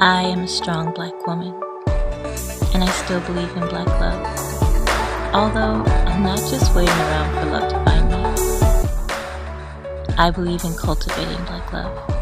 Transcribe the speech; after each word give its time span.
I 0.00 0.22
am 0.22 0.44
a 0.44 0.46
strong 0.46 0.94
black 0.94 1.26
woman, 1.26 1.52
and 2.72 2.84
I 2.84 2.88
still 3.02 3.18
believe 3.22 3.50
in 3.56 3.66
black 3.66 3.88
love. 3.98 5.34
Although 5.34 5.82
I'm 6.06 6.22
not 6.22 6.38
just 6.38 6.72
waiting 6.72 6.94
around 6.94 7.34
for 7.34 7.46
love 7.50 7.68
to 7.68 7.84
find 7.84 8.08
me, 8.08 8.22
I 10.16 10.30
believe 10.30 10.62
in 10.62 10.74
cultivating 10.74 11.44
black 11.46 11.72
love. 11.72 12.17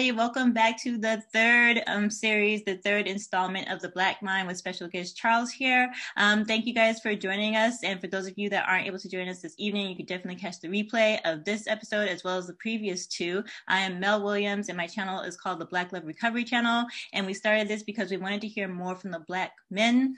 Everybody. 0.00 0.16
Welcome 0.16 0.54
back 0.54 0.80
to 0.82 0.96
the 0.96 1.22
third 1.30 1.82
um, 1.86 2.08
series, 2.08 2.64
the 2.64 2.78
third 2.78 3.06
installment 3.06 3.70
of 3.70 3.82
the 3.82 3.90
Black 3.90 4.22
Mind 4.22 4.48
with 4.48 4.56
special 4.56 4.88
guest 4.88 5.14
Charles 5.14 5.50
here. 5.50 5.92
Um, 6.16 6.46
thank 6.46 6.64
you 6.64 6.72
guys 6.72 7.00
for 7.00 7.14
joining 7.14 7.54
us. 7.54 7.84
And 7.84 8.00
for 8.00 8.06
those 8.06 8.26
of 8.26 8.38
you 8.38 8.48
that 8.48 8.66
aren't 8.66 8.86
able 8.86 8.98
to 8.98 9.08
join 9.10 9.28
us 9.28 9.42
this 9.42 9.54
evening, 9.58 9.90
you 9.90 9.96
can 9.96 10.06
definitely 10.06 10.40
catch 10.40 10.58
the 10.58 10.68
replay 10.68 11.18
of 11.26 11.44
this 11.44 11.66
episode 11.66 12.08
as 12.08 12.24
well 12.24 12.38
as 12.38 12.46
the 12.46 12.54
previous 12.54 13.06
two. 13.06 13.44
I 13.68 13.80
am 13.80 14.00
Mel 14.00 14.22
Williams, 14.22 14.70
and 14.70 14.76
my 14.78 14.86
channel 14.86 15.20
is 15.20 15.36
called 15.36 15.58
the 15.58 15.66
Black 15.66 15.92
Love 15.92 16.06
Recovery 16.06 16.44
Channel. 16.44 16.86
And 17.12 17.26
we 17.26 17.34
started 17.34 17.68
this 17.68 17.82
because 17.82 18.10
we 18.10 18.16
wanted 18.16 18.40
to 18.40 18.48
hear 18.48 18.68
more 18.68 18.94
from 18.94 19.10
the 19.10 19.20
Black 19.20 19.52
men 19.70 20.16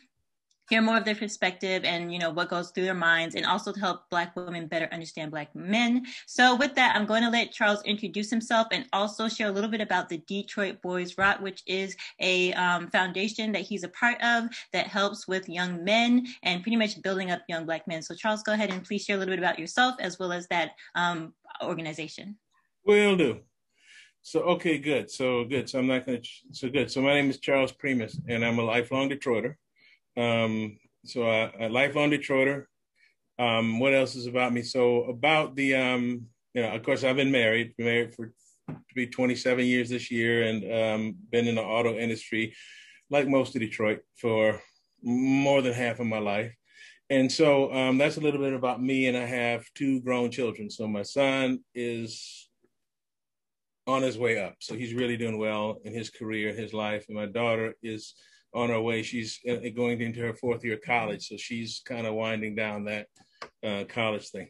hear 0.68 0.82
more 0.82 0.96
of 0.96 1.04
their 1.04 1.14
perspective 1.14 1.84
and 1.84 2.12
you 2.12 2.18
know 2.18 2.30
what 2.30 2.48
goes 2.48 2.70
through 2.70 2.84
their 2.84 2.94
minds 2.94 3.34
and 3.34 3.44
also 3.44 3.72
to 3.72 3.80
help 3.80 4.08
black 4.10 4.34
women 4.36 4.66
better 4.66 4.88
understand 4.92 5.30
black 5.30 5.54
men. 5.54 6.04
So 6.26 6.56
with 6.56 6.74
that 6.76 6.96
i'm 6.96 7.06
going 7.06 7.22
to 7.22 7.30
let 7.30 7.52
charles 7.52 7.82
introduce 7.84 8.30
himself 8.30 8.68
and 8.72 8.86
also 8.92 9.28
share 9.28 9.48
a 9.48 9.50
little 9.50 9.70
bit 9.70 9.80
about 9.80 10.08
the 10.08 10.18
detroit 10.26 10.80
boys 10.82 11.18
rock 11.18 11.40
which 11.40 11.62
is 11.66 11.96
a 12.20 12.52
um, 12.54 12.88
foundation 12.88 13.52
that 13.52 13.62
he's 13.62 13.84
a 13.84 13.88
part 13.88 14.22
of 14.22 14.44
that 14.72 14.86
helps 14.86 15.26
with 15.28 15.48
young 15.48 15.84
men 15.84 16.26
and 16.42 16.62
pretty 16.62 16.76
much 16.76 17.00
building 17.02 17.30
up 17.30 17.42
young 17.48 17.64
black 17.64 17.86
men. 17.86 18.02
So 18.02 18.14
charles 18.14 18.42
go 18.42 18.52
ahead 18.52 18.70
and 18.70 18.84
please 18.84 19.04
share 19.04 19.16
a 19.16 19.18
little 19.18 19.32
bit 19.32 19.38
about 19.38 19.58
yourself 19.58 19.96
as 20.00 20.18
well 20.18 20.32
as 20.32 20.46
that 20.48 20.72
um, 20.94 21.34
organization. 21.62 22.36
Will 22.84 23.16
do. 23.16 23.40
So 24.22 24.40
okay 24.42 24.78
good. 24.78 25.10
So 25.10 25.44
good. 25.44 25.68
So 25.68 25.78
i'm 25.78 25.86
not 25.86 26.06
going 26.06 26.22
to 26.22 26.28
so 26.52 26.68
good. 26.68 26.90
So 26.90 27.00
my 27.00 27.14
name 27.14 27.30
is 27.30 27.38
charles 27.38 27.72
primus 27.72 28.18
and 28.28 28.44
i'm 28.44 28.58
a 28.58 28.62
lifelong 28.62 29.10
detroiter 29.10 29.56
um, 30.16 30.78
so 31.04 31.22
a 31.24 31.68
lifelong 31.68 32.10
Detroiter. 32.10 32.66
Um, 33.38 33.80
what 33.80 33.94
else 33.94 34.14
is 34.14 34.26
about 34.26 34.52
me? 34.52 34.62
So 34.62 35.04
about 35.04 35.56
the, 35.56 35.74
um, 35.74 36.26
you 36.54 36.62
know, 36.62 36.70
of 36.70 36.82
course, 36.82 37.02
I've 37.02 37.16
been 37.16 37.32
married, 37.32 37.74
married 37.78 38.14
for 38.14 38.32
to 38.68 38.94
be 38.94 39.06
27 39.06 39.64
years 39.64 39.88
this 39.88 40.10
year, 40.10 40.44
and 40.44 40.72
um, 40.72 41.16
been 41.30 41.48
in 41.48 41.56
the 41.56 41.62
auto 41.62 41.96
industry, 41.96 42.54
like 43.10 43.26
most 43.26 43.54
of 43.54 43.60
Detroit, 43.60 44.00
for 44.16 44.60
more 45.02 45.62
than 45.62 45.72
half 45.72 45.98
of 45.98 46.06
my 46.06 46.18
life. 46.18 46.54
And 47.10 47.30
so 47.30 47.72
um, 47.72 47.98
that's 47.98 48.16
a 48.16 48.20
little 48.20 48.40
bit 48.40 48.54
about 48.54 48.82
me. 48.82 49.06
And 49.06 49.16
I 49.16 49.26
have 49.26 49.64
two 49.74 50.00
grown 50.00 50.30
children. 50.30 50.70
So 50.70 50.86
my 50.86 51.02
son 51.02 51.60
is 51.74 52.48
on 53.86 54.02
his 54.02 54.16
way 54.16 54.42
up. 54.42 54.54
So 54.60 54.74
he's 54.74 54.94
really 54.94 55.16
doing 55.16 55.38
well 55.38 55.78
in 55.84 55.92
his 55.92 56.08
career, 56.08 56.54
his 56.54 56.72
life. 56.72 57.06
And 57.08 57.16
my 57.16 57.26
daughter 57.26 57.74
is 57.82 58.14
on 58.54 58.70
her 58.70 58.80
way. 58.80 59.02
She's 59.02 59.40
uh, 59.48 59.68
going 59.74 60.00
into 60.00 60.20
her 60.20 60.34
fourth 60.34 60.64
year 60.64 60.74
of 60.74 60.82
college, 60.82 61.28
so 61.28 61.36
she's 61.36 61.82
kind 61.84 62.06
of 62.06 62.14
winding 62.14 62.54
down 62.54 62.84
that 62.84 63.06
uh, 63.64 63.84
college 63.88 64.28
thing. 64.28 64.48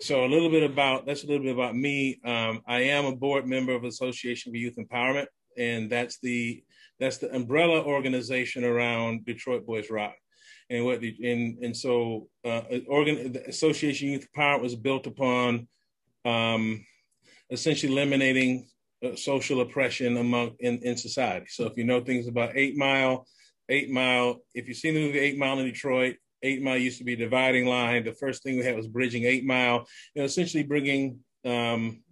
So 0.00 0.24
a 0.24 0.28
little 0.28 0.50
bit 0.50 0.62
about 0.62 1.06
that's 1.06 1.24
a 1.24 1.26
little 1.26 1.42
bit 1.44 1.54
about 1.54 1.76
me. 1.76 2.20
Um, 2.24 2.62
I 2.66 2.82
am 2.82 3.04
a 3.04 3.16
board 3.16 3.46
member 3.46 3.74
of 3.74 3.84
Association 3.84 4.52
for 4.52 4.56
Youth 4.56 4.76
Empowerment, 4.76 5.26
and 5.58 5.90
that's 5.90 6.18
the 6.20 6.62
that's 6.98 7.18
the 7.18 7.34
umbrella 7.34 7.82
organization 7.82 8.64
around 8.64 9.24
Detroit 9.24 9.66
Boys 9.66 9.90
Rock. 9.90 10.14
And 10.68 10.84
what 10.84 11.00
the, 11.00 11.16
and 11.24 11.58
and 11.62 11.76
so 11.76 12.28
uh, 12.44 12.62
organ, 12.88 13.32
the 13.32 13.48
Association 13.48 14.08
Youth 14.08 14.26
Empowerment 14.36 14.62
was 14.62 14.74
built 14.74 15.06
upon 15.06 15.68
um, 16.24 16.84
essentially 17.50 17.92
eliminating 17.92 18.68
social 19.16 19.60
oppression 19.60 20.16
among 20.16 20.52
in, 20.60 20.78
in 20.78 20.96
society. 20.96 21.46
So 21.48 21.66
if 21.66 21.76
you 21.76 21.84
know 21.84 22.00
things 22.00 22.28
about 22.28 22.52
Eight 22.54 22.76
Mile, 22.76 23.26
Eight 23.68 23.90
Mile, 23.90 24.42
if 24.54 24.68
you've 24.68 24.76
seen 24.76 24.94
the 24.94 25.06
movie 25.06 25.18
Eight 25.18 25.38
Mile 25.38 25.58
in 25.58 25.66
Detroit, 25.66 26.16
Eight 26.42 26.62
Mile 26.62 26.76
used 26.76 26.98
to 26.98 27.04
be 27.04 27.14
a 27.14 27.16
dividing 27.16 27.66
line. 27.66 28.04
The 28.04 28.14
first 28.14 28.42
thing 28.42 28.58
we 28.58 28.64
had 28.64 28.76
was 28.76 28.88
bridging 28.88 29.24
Eight 29.24 29.44
Mile, 29.44 29.86
you 30.14 30.22
know, 30.22 30.26
essentially 30.26 30.62
bringing, 30.62 31.20
um, 31.44 32.02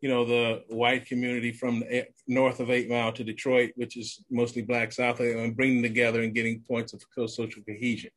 you 0.00 0.08
know, 0.08 0.24
the 0.24 0.64
white 0.68 1.06
community 1.06 1.52
from 1.52 1.80
the 1.80 2.06
north 2.28 2.60
of 2.60 2.70
Eight 2.70 2.88
Mile 2.88 3.12
to 3.12 3.24
Detroit, 3.24 3.72
which 3.76 3.96
is 3.96 4.24
mostly 4.30 4.62
black 4.62 4.92
South, 4.92 5.20
and 5.20 5.56
bringing 5.56 5.82
them 5.82 5.90
together 5.90 6.22
and 6.22 6.34
getting 6.34 6.62
points 6.68 6.92
of 6.92 7.02
social 7.28 7.62
cohesion. 7.62 8.10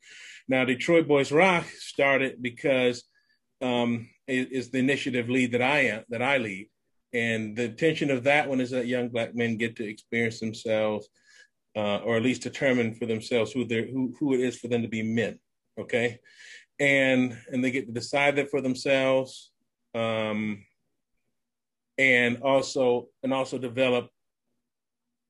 Now, 0.48 0.66
Detroit 0.66 1.08
Boys 1.08 1.32
Rock 1.32 1.66
started 1.78 2.42
because 2.42 3.04
um, 3.62 4.10
is 4.28 4.70
the 4.70 4.80
initiative 4.80 5.30
lead 5.30 5.52
that 5.54 5.62
I 5.62 5.80
am 5.86 6.04
that 6.10 6.22
I 6.22 6.38
lead 6.38 6.70
and 7.14 7.56
the 7.56 7.66
intention 7.66 8.12
of 8.12 8.24
that 8.24 8.48
one 8.48 8.62
is 8.62 8.72
that 8.72 8.88
young 8.88 9.10
black 9.10 9.36
men 9.36 9.58
get 9.58 9.76
to 9.78 9.88
experience 9.88 10.40
themselves, 10.40 11.08
uh, 11.76 11.98
or 11.98 12.18
at 12.18 12.24
least 12.24 12.44
determine 12.44 12.94
for 12.94 13.06
themselves 13.06 13.52
who 13.52 13.66
they 13.66 13.90
who 13.90 14.14
who 14.20 14.34
it 14.34 14.42
is 14.42 14.58
for 14.58 14.68
them 14.68 14.82
to 14.82 14.88
be 14.88 15.04
men. 15.04 15.40
Okay, 15.80 16.20
and 16.80 17.38
and 17.52 17.64
they 17.64 17.72
get 17.72 17.88
to 17.88 17.92
decide 17.92 18.36
that 18.36 18.52
for 18.52 18.62
themselves, 18.62 19.52
um, 19.96 20.64
and 21.98 22.42
also 22.42 23.08
and 23.24 23.34
also 23.34 23.58
develop 23.58 24.10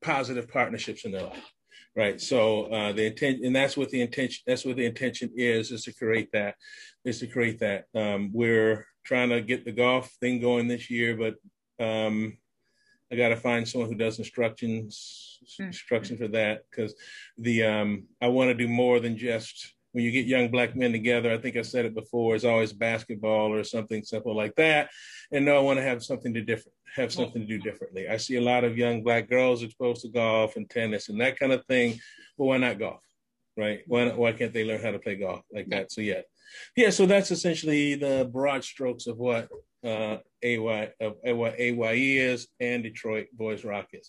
positive 0.02 0.48
partnerships 0.48 1.04
in 1.04 1.12
their 1.12 1.24
life. 1.24 1.52
Right. 1.96 2.20
So 2.20 2.66
uh, 2.66 2.92
the 2.92 3.06
intent, 3.06 3.44
and 3.44 3.54
that's 3.54 3.76
what 3.76 3.90
the 3.90 4.00
intention. 4.00 4.42
That's 4.46 4.64
what 4.64 4.76
the 4.76 4.86
intention 4.86 5.30
is: 5.34 5.72
is 5.72 5.84
to 5.84 5.94
create 5.94 6.30
that. 6.32 6.54
Is 7.04 7.20
to 7.20 7.26
create 7.26 7.58
that. 7.60 7.86
Um, 7.94 8.30
we're 8.32 8.86
trying 9.04 9.30
to 9.30 9.40
get 9.40 9.64
the 9.64 9.72
golf 9.72 10.10
thing 10.20 10.40
going 10.40 10.68
this 10.68 10.90
year, 10.90 11.16
but 11.16 11.34
um, 11.80 12.36
I 13.12 13.16
got 13.16 13.30
to 13.30 13.36
find 13.36 13.68
someone 13.68 13.90
who 13.90 13.96
does 13.96 14.18
instructions 14.18 15.38
mm-hmm. 15.44 15.64
instruction 15.64 16.16
for 16.16 16.28
that 16.28 16.62
because 16.70 16.94
the 17.38 17.64
um, 17.64 18.04
I 18.20 18.28
want 18.28 18.48
to 18.48 18.54
do 18.54 18.68
more 18.68 19.00
than 19.00 19.16
just 19.16 19.74
when 19.92 20.04
you 20.04 20.12
get 20.12 20.26
young 20.26 20.48
black 20.50 20.76
men 20.76 20.92
together. 20.92 21.32
I 21.32 21.38
think 21.38 21.56
I 21.56 21.62
said 21.62 21.84
it 21.84 21.94
before. 21.94 22.34
It's 22.34 22.44
always 22.44 22.72
basketball 22.72 23.52
or 23.52 23.64
something 23.64 24.04
simple 24.04 24.36
like 24.36 24.54
that. 24.56 24.90
And 25.32 25.44
no, 25.44 25.56
I 25.56 25.60
want 25.60 25.78
to 25.78 25.84
have 25.84 26.04
something 26.04 26.34
to 26.34 26.42
different 26.42 26.74
have 26.94 27.12
something 27.12 27.42
to 27.42 27.46
do 27.46 27.58
differently. 27.58 28.08
I 28.08 28.16
see 28.16 28.36
a 28.36 28.40
lot 28.40 28.64
of 28.64 28.76
young 28.76 29.02
black 29.02 29.28
girls 29.28 29.62
exposed 29.62 30.02
to 30.02 30.08
golf 30.08 30.56
and 30.56 30.68
tennis 30.68 31.08
and 31.08 31.20
that 31.20 31.38
kind 31.38 31.52
of 31.52 31.64
thing. 31.66 32.00
But 32.36 32.46
why 32.46 32.56
not 32.56 32.78
golf? 32.78 33.02
Right? 33.56 33.80
Why 33.86 34.08
why 34.12 34.32
can't 34.32 34.52
they 34.52 34.64
learn 34.64 34.82
how 34.82 34.92
to 34.92 34.98
play 34.98 35.16
golf 35.16 35.42
like 35.52 35.68
that? 35.70 35.90
So 35.92 36.00
yeah, 36.00 36.22
yeah. 36.76 36.90
So 36.90 37.06
that's 37.06 37.30
essentially 37.30 37.96
the 37.96 38.28
broad 38.32 38.64
strokes 38.64 39.06
of 39.06 39.18
what 39.18 39.48
uh, 39.84 40.18
AY, 40.42 40.92
uh, 41.00 41.34
what 41.34 41.58
AYE 41.58 42.16
is 42.18 42.48
and 42.60 42.82
Detroit 42.82 43.26
Boys 43.32 43.64
Rock 43.64 43.88
is. 43.92 44.08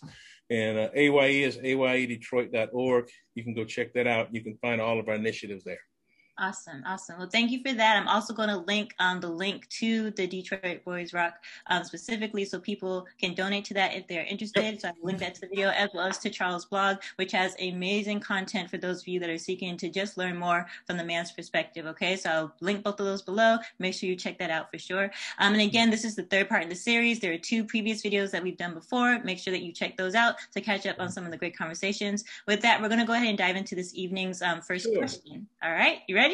And 0.50 0.78
uh, 0.78 0.90
AYE 0.94 1.44
is 1.44 1.58
AYEDetroit.org. 1.58 3.10
You 3.36 3.44
can 3.44 3.54
go 3.54 3.64
check 3.64 3.94
that 3.94 4.08
out. 4.08 4.34
You 4.34 4.44
can 4.44 4.58
find 4.58 4.82
all 4.82 5.00
of 5.00 5.08
our 5.08 5.16
initiatives 5.16 5.64
there. 5.64 5.80
Awesome, 6.42 6.82
awesome. 6.88 7.20
Well, 7.20 7.30
thank 7.30 7.52
you 7.52 7.62
for 7.62 7.72
that. 7.74 7.98
I'm 7.98 8.08
also 8.08 8.34
going 8.34 8.50
to 8.50 8.58
link 8.58 8.96
um, 8.98 9.20
the 9.20 9.30
link 9.30 9.70
to 9.70 10.10
the 10.10 10.26
Detroit 10.26 10.84
Boys 10.84 11.14
Rock 11.14 11.36
um, 11.68 11.84
specifically 11.84 12.46
so 12.46 12.60
people 12.60 13.06
can 13.20 13.36
donate 13.36 13.64
to 13.66 13.76
that 13.76 13.94
if 13.94 14.08
they're 14.08 14.26
interested. 14.26 14.82
So 14.82 14.88
I 14.88 14.94
link 15.04 15.20
that 15.20 15.36
to 15.36 15.42
the 15.42 15.48
video 15.48 15.70
as 15.70 15.92
well 15.94 16.08
as 16.08 16.18
to 16.18 16.32
Charles' 16.32 16.66
blog, 16.66 16.98
which 17.18 17.32
has 17.34 17.56
amazing 17.62 18.22
content 18.22 18.72
for 18.72 18.80
those 18.80 19.02
of 19.02 19.08
you 19.08 19.20
that 19.20 19.30
are 19.30 19.38
seeking 19.38 19.78
to 19.78 19.90
just 19.90 20.18
learn 20.18 20.36
more 20.36 20.66
from 20.88 20.98
the 20.98 21.04
man's 21.04 21.32
perspective. 21.32 21.86
Okay, 21.86 22.16
so 22.16 22.30
I'll 22.32 22.56
link 22.60 22.84
both 22.84 23.00
of 23.00 23.06
those 23.06 23.22
below. 23.22 23.58
Make 23.78 23.94
sure 23.94 24.10
you 24.10 24.16
check 24.16 24.40
that 24.40 24.50
out 24.50 24.72
for 24.72 24.80
sure. 24.80 25.12
Um, 25.38 25.54
and 25.54 25.62
again, 25.62 25.92
this 25.92 26.04
is 26.04 26.16
the 26.16 26.24
third 26.24 26.50
part 26.50 26.64
in 26.64 26.70
the 26.70 26.76
series. 26.76 27.20
There 27.20 27.34
are 27.34 27.38
two 27.38 27.64
previous 27.64 28.02
videos 28.02 28.32
that 28.32 28.42
we've 28.42 28.58
done 28.58 28.74
before. 28.74 29.20
Make 29.24 29.38
sure 29.38 29.52
that 29.52 29.62
you 29.62 29.72
check 29.72 29.96
those 29.96 30.16
out 30.16 30.38
to 30.56 30.62
catch 30.62 30.88
up 30.88 30.96
on 31.00 31.12
some 31.12 31.24
of 31.24 31.30
the 31.30 31.38
great 31.38 31.56
conversations. 31.56 32.24
With 32.48 32.62
that, 32.62 32.82
we're 32.82 32.90
going 32.90 33.00
to 33.00 33.06
go 33.06 33.14
ahead 33.14 33.28
and 33.28 33.38
dive 33.38 33.58
into 33.58 33.76
this 33.76 33.94
evening's 33.94 34.42
um, 34.42 34.62
first 34.62 34.86
sure. 34.86 34.98
question. 34.98 35.48
All 35.62 35.72
right, 35.72 36.00
you 36.08 36.16
ready? 36.16 36.31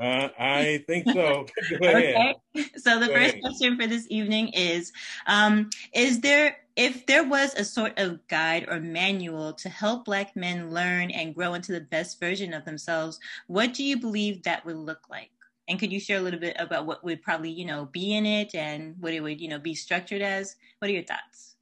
Uh, 0.00 0.28
I 0.38 0.84
think 0.86 1.10
so. 1.10 1.46
okay. 1.72 2.34
So 2.76 3.00
the 3.00 3.08
Go 3.08 3.14
first 3.14 3.34
ahead. 3.34 3.42
question 3.42 3.76
for 3.76 3.86
this 3.88 4.06
evening 4.10 4.48
is: 4.48 4.92
um, 5.26 5.70
Is 5.92 6.20
there, 6.20 6.58
if 6.76 7.04
there 7.06 7.24
was 7.24 7.54
a 7.54 7.64
sort 7.64 7.98
of 7.98 8.24
guide 8.28 8.66
or 8.68 8.78
manual 8.78 9.52
to 9.54 9.68
help 9.68 10.04
Black 10.04 10.36
men 10.36 10.70
learn 10.70 11.10
and 11.10 11.34
grow 11.34 11.54
into 11.54 11.72
the 11.72 11.80
best 11.80 12.20
version 12.20 12.54
of 12.54 12.64
themselves, 12.64 13.18
what 13.48 13.74
do 13.74 13.82
you 13.82 13.98
believe 13.98 14.42
that 14.44 14.64
would 14.64 14.76
look 14.76 15.00
like? 15.10 15.30
And 15.66 15.80
could 15.80 15.92
you 15.92 16.00
share 16.00 16.18
a 16.18 16.22
little 16.22 16.40
bit 16.40 16.56
about 16.60 16.86
what 16.86 17.04
would 17.04 17.20
probably, 17.20 17.50
you 17.50 17.66
know, 17.66 17.86
be 17.86 18.14
in 18.14 18.24
it 18.24 18.54
and 18.54 18.94
what 19.00 19.12
it 19.12 19.20
would, 19.20 19.40
you 19.40 19.48
know, 19.48 19.58
be 19.58 19.74
structured 19.74 20.22
as? 20.22 20.54
What 20.78 20.90
are 20.90 20.94
your 20.94 21.02
thoughts? 21.02 21.56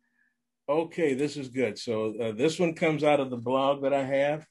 Okay, 0.68 1.14
this 1.14 1.36
is 1.36 1.48
good. 1.48 1.78
So 1.78 2.14
uh, 2.20 2.32
this 2.32 2.58
one 2.58 2.74
comes 2.74 3.02
out 3.02 3.18
of 3.18 3.30
the 3.30 3.36
blog 3.36 3.82
that 3.82 3.94
I 3.94 4.04
have 4.04 4.46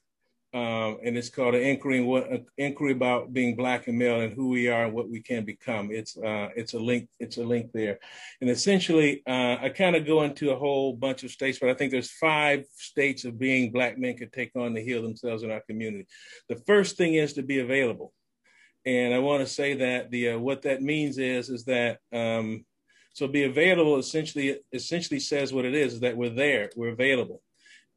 um, 0.54 0.98
and 1.04 1.18
it's 1.18 1.28
called 1.28 1.54
an 1.54 1.62
inquiry 1.62 2.00
what 2.00 2.30
an 2.30 2.46
inquiry 2.56 2.92
about 2.92 3.32
being 3.32 3.56
black 3.56 3.88
and 3.88 3.98
male 3.98 4.20
and 4.20 4.32
who 4.32 4.48
we 4.48 4.68
are 4.68 4.84
and 4.84 4.94
what 4.94 5.10
we 5.10 5.20
can 5.20 5.44
become. 5.44 5.90
It's 5.90 6.16
uh, 6.16 6.48
it's 6.56 6.74
a 6.74 6.78
link 6.78 7.08
it's 7.18 7.36
a 7.36 7.44
link 7.44 7.72
there, 7.72 7.98
and 8.40 8.48
essentially 8.48 9.22
uh, 9.26 9.56
I 9.60 9.70
kind 9.70 9.96
of 9.96 10.06
go 10.06 10.22
into 10.22 10.52
a 10.52 10.56
whole 10.56 10.92
bunch 10.94 11.24
of 11.24 11.30
states, 11.30 11.58
but 11.58 11.68
I 11.68 11.74
think 11.74 11.90
there's 11.90 12.10
five 12.10 12.64
states 12.76 13.24
of 13.24 13.38
being 13.38 13.72
black 13.72 13.98
men 13.98 14.16
could 14.16 14.32
take 14.32 14.52
on 14.56 14.74
to 14.74 14.82
heal 14.82 15.02
themselves 15.02 15.42
in 15.42 15.50
our 15.50 15.62
community. 15.62 16.06
The 16.48 16.62
first 16.66 16.96
thing 16.96 17.14
is 17.14 17.34
to 17.34 17.42
be 17.42 17.58
available, 17.58 18.12
and 18.84 19.12
I 19.12 19.18
want 19.18 19.46
to 19.46 19.52
say 19.52 19.74
that 19.74 20.10
the 20.10 20.30
uh, 20.30 20.38
what 20.38 20.62
that 20.62 20.80
means 20.80 21.18
is 21.18 21.50
is 21.50 21.64
that 21.64 21.98
um, 22.12 22.64
so 23.12 23.26
be 23.26 23.44
available 23.44 23.98
essentially 23.98 24.60
essentially 24.72 25.20
says 25.20 25.52
what 25.52 25.64
it 25.64 25.74
is, 25.74 25.94
is 25.94 26.00
that 26.00 26.16
we're 26.16 26.30
there, 26.30 26.70
we're 26.76 26.92
available, 26.92 27.42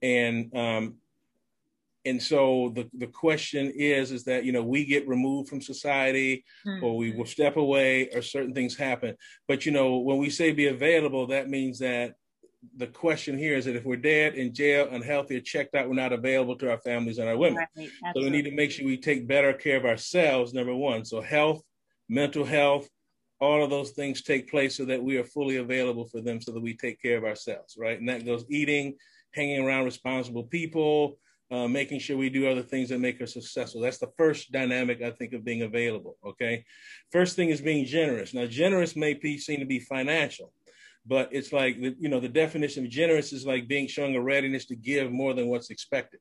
and 0.02 0.54
um, 0.58 0.96
and 2.10 2.22
so 2.22 2.72
the, 2.76 2.90
the 2.98 3.08
question 3.08 3.72
is 3.76 4.12
is 4.12 4.24
that 4.24 4.44
you 4.44 4.52
know 4.52 4.64
we 4.64 4.86
get 4.86 5.08
removed 5.08 5.48
from 5.48 5.62
society 5.62 6.44
mm-hmm. 6.66 6.84
or 6.84 6.98
we 6.98 7.12
will 7.12 7.26
step 7.26 7.58
away 7.58 8.10
or 8.14 8.22
certain 8.22 8.54
things 8.54 8.76
happen 8.76 9.16
but 9.48 9.66
you 9.66 9.72
know 9.72 9.98
when 9.98 10.18
we 10.18 10.30
say 10.30 10.52
be 10.52 10.68
available 10.68 11.28
that 11.28 11.50
means 11.50 11.80
that 11.80 12.16
the 12.76 12.88
question 12.88 13.38
here 13.38 13.56
is 13.56 13.66
that 13.66 13.76
if 13.76 13.86
we're 13.86 13.96
dead 13.96 14.36
in 14.36 14.54
jail 14.54 14.88
unhealthy 14.92 15.38
or 15.38 15.42
checked 15.42 15.76
out 15.76 15.88
we're 15.88 15.96
not 15.96 16.12
available 16.12 16.58
to 16.58 16.70
our 16.70 16.80
families 16.80 17.18
and 17.18 17.30
our 17.30 17.38
women 17.38 17.66
right. 17.78 17.90
so 18.14 18.22
we 18.22 18.30
need 18.30 18.46
to 18.46 18.52
make 18.52 18.72
sure 18.72 18.86
we 18.86 18.98
take 18.98 19.28
better 19.28 19.54
care 19.54 19.78
of 19.78 19.86
ourselves 19.86 20.54
number 20.54 20.76
one 20.76 21.06
so 21.06 21.22
health 21.22 21.62
mental 22.10 22.44
health 22.44 22.90
all 23.42 23.64
of 23.64 23.70
those 23.70 23.92
things 23.92 24.22
take 24.22 24.50
place 24.50 24.76
so 24.76 24.84
that 24.84 25.02
we 25.02 25.18
are 25.18 25.24
fully 25.24 25.58
available 25.58 26.06
for 26.06 26.20
them 26.20 26.42
so 26.42 26.52
that 26.52 26.60
we 26.60 26.76
take 26.76 27.02
care 27.02 27.18
of 27.18 27.24
ourselves 27.24 27.76
right 27.78 28.00
and 28.00 28.10
that 28.10 28.26
goes 28.26 28.44
eating 28.50 28.96
hanging 29.34 29.64
around 29.64 29.86
responsible 29.86 30.44
people 30.44 31.18
uh, 31.52 31.68
making 31.68 32.00
sure 32.00 32.18
we 32.18 32.30
do 32.30 32.48
other 32.48 32.62
things 32.62 32.90
that 32.90 33.00
make 33.00 33.22
us 33.22 33.34
successful. 33.34 33.82
That's 33.82 33.98
the 33.98 34.12
first 34.18 34.52
dynamic 34.52 35.02
I 35.02 35.12
think 35.12 35.34
of 35.34 35.44
being 35.44 35.64
available. 35.64 36.18
Okay, 36.26 36.66
first 37.12 37.36
thing 37.36 37.50
is 37.50 37.62
being 37.62 37.86
generous. 37.86 38.34
Now, 38.34 38.46
generous 38.46 38.96
may 38.96 39.14
be 39.14 39.38
to 39.38 39.66
be 39.66 39.80
financial, 39.80 40.54
but 41.06 41.30
it's 41.32 41.52
like 41.52 41.78
you 41.78 42.10
know 42.10 42.20
the 42.20 42.30
definition 42.30 42.86
of 42.86 42.92
generous 42.92 43.34
is 43.34 43.46
like 43.46 43.68
being 43.68 43.88
showing 43.88 44.16
a 44.16 44.22
readiness 44.22 44.66
to 44.66 44.76
give 44.76 45.12
more 45.12 45.34
than 45.34 45.48
what's 45.48 45.70
expected. 45.70 46.20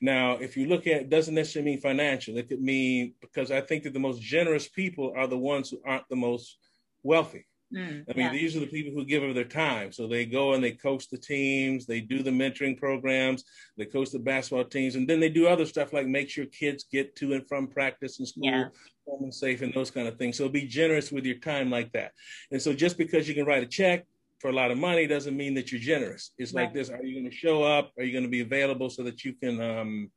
Now, 0.00 0.34
if 0.34 0.56
you 0.56 0.66
look 0.66 0.86
at 0.86 1.02
it, 1.02 1.10
doesn't 1.10 1.34
necessarily 1.34 1.72
mean 1.72 1.80
financial. 1.80 2.36
It 2.38 2.48
could 2.48 2.62
mean 2.62 3.14
because 3.20 3.50
I 3.50 3.60
think 3.60 3.82
that 3.82 3.92
the 3.92 3.98
most 3.98 4.22
generous 4.22 4.68
people 4.68 5.12
are 5.16 5.26
the 5.26 5.38
ones 5.38 5.70
who 5.70 5.80
aren't 5.84 6.08
the 6.08 6.16
most 6.16 6.58
wealthy. 7.02 7.46
Mm, 7.74 8.04
I 8.08 8.12
mean, 8.14 8.26
yeah. 8.26 8.32
these 8.32 8.56
are 8.56 8.60
the 8.60 8.66
people 8.66 8.92
who 8.92 9.04
give 9.04 9.22
of 9.22 9.34
their 9.34 9.44
time. 9.44 9.90
So 9.92 10.06
they 10.06 10.26
go 10.26 10.54
and 10.54 10.62
they 10.62 10.72
coach 10.72 11.08
the 11.08 11.18
teams, 11.18 11.86
they 11.86 12.00
do 12.00 12.22
the 12.22 12.30
mentoring 12.30 12.78
programs, 12.78 13.44
they 13.76 13.84
coach 13.84 14.10
the 14.10 14.18
basketball 14.18 14.64
teams, 14.64 14.94
and 14.94 15.08
then 15.08 15.18
they 15.18 15.28
do 15.28 15.48
other 15.48 15.66
stuff 15.66 15.92
like 15.92 16.06
make 16.06 16.30
sure 16.30 16.46
kids 16.46 16.84
get 16.90 17.16
to 17.16 17.32
and 17.32 17.46
from 17.48 17.66
practice 17.66 18.18
and 18.18 18.28
school 18.28 18.44
yeah. 18.44 18.64
home 19.08 19.24
and 19.24 19.34
safe 19.34 19.62
and 19.62 19.74
those 19.74 19.90
kind 19.90 20.06
of 20.06 20.16
things. 20.18 20.36
So 20.38 20.48
be 20.48 20.66
generous 20.66 21.10
with 21.10 21.24
your 21.24 21.38
time 21.38 21.70
like 21.70 21.90
that. 21.92 22.12
And 22.52 22.62
so 22.62 22.72
just 22.72 22.96
because 22.96 23.28
you 23.28 23.34
can 23.34 23.44
write 23.44 23.62
a 23.62 23.66
check 23.66 24.04
for 24.38 24.50
a 24.50 24.52
lot 24.52 24.70
of 24.70 24.78
money 24.78 25.06
doesn't 25.06 25.36
mean 25.36 25.54
that 25.54 25.72
you're 25.72 25.80
generous. 25.80 26.32
It's 26.38 26.52
right. 26.52 26.64
like 26.64 26.74
this: 26.74 26.90
Are 26.90 27.02
you 27.02 27.14
going 27.14 27.30
to 27.30 27.36
show 27.36 27.62
up? 27.62 27.92
Are 27.98 28.04
you 28.04 28.12
going 28.12 28.24
to 28.24 28.30
be 28.30 28.40
available 28.40 28.90
so 28.90 29.02
that 29.02 29.24
you 29.24 29.32
can 29.34 29.60
um, 29.60 30.10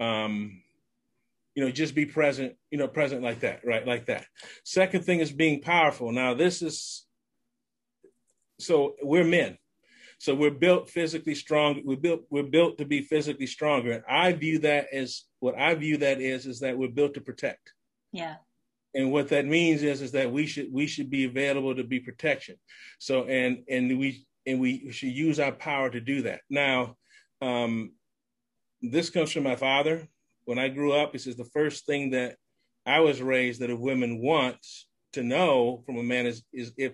um, 0.00 0.62
you 1.54 1.64
know 1.64 1.70
just 1.70 1.94
be 1.94 2.06
present 2.06 2.54
you 2.70 2.78
know 2.78 2.88
present 2.88 3.22
like 3.22 3.40
that 3.40 3.60
right? 3.64 3.86
Like 3.86 4.06
that. 4.06 4.26
Second 4.64 5.04
thing 5.04 5.20
is 5.20 5.32
being 5.32 5.60
powerful. 5.60 6.12
Now 6.12 6.34
this 6.34 6.62
is 6.62 7.06
so 8.58 8.94
we're 9.02 9.24
men. 9.24 9.56
So 10.18 10.34
we're 10.34 10.50
built 10.50 10.90
physically 10.90 11.34
strong 11.34 11.82
we're 11.84 11.96
built 11.96 12.22
we're 12.30 12.42
built 12.42 12.78
to 12.78 12.84
be 12.84 13.02
physically 13.02 13.46
stronger. 13.46 13.92
And 13.92 14.04
i 14.08 14.32
view 14.32 14.58
that 14.60 14.86
as 14.92 15.24
what 15.40 15.58
i 15.58 15.74
view 15.74 15.96
that 15.98 16.20
is 16.20 16.46
is 16.46 16.60
that 16.60 16.76
we're 16.76 16.88
built 16.88 17.14
to 17.14 17.20
protect. 17.20 17.72
Yeah. 18.12 18.36
And 18.94 19.12
what 19.12 19.28
that 19.28 19.46
means 19.46 19.82
is 19.82 20.02
is 20.02 20.12
that 20.12 20.30
we 20.30 20.46
should 20.46 20.72
we 20.72 20.86
should 20.86 21.10
be 21.10 21.24
available 21.24 21.74
to 21.74 21.84
be 21.84 22.00
protection. 22.00 22.56
So 22.98 23.24
and 23.24 23.62
and 23.68 23.98
we 23.98 24.26
and 24.46 24.60
we 24.60 24.90
should 24.92 25.10
use 25.10 25.40
our 25.40 25.52
power 25.52 25.90
to 25.90 26.00
do 26.00 26.22
that. 26.22 26.40
Now 26.48 26.96
um 27.40 27.92
this 28.82 29.10
comes 29.10 29.30
from 29.30 29.44
my 29.44 29.56
father 29.56 30.08
when 30.50 30.58
I 30.58 30.68
grew 30.68 30.92
up, 30.92 31.12
this 31.12 31.28
is 31.28 31.36
the 31.36 31.44
first 31.44 31.86
thing 31.86 32.10
that 32.10 32.34
I 32.84 32.98
was 32.98 33.22
raised 33.22 33.60
that 33.60 33.70
a 33.70 33.76
woman 33.76 34.20
wants 34.20 34.88
to 35.12 35.22
know 35.22 35.84
from 35.86 35.96
a 35.96 36.02
man 36.02 36.26
is 36.26 36.42
is 36.52 36.72
if 36.76 36.92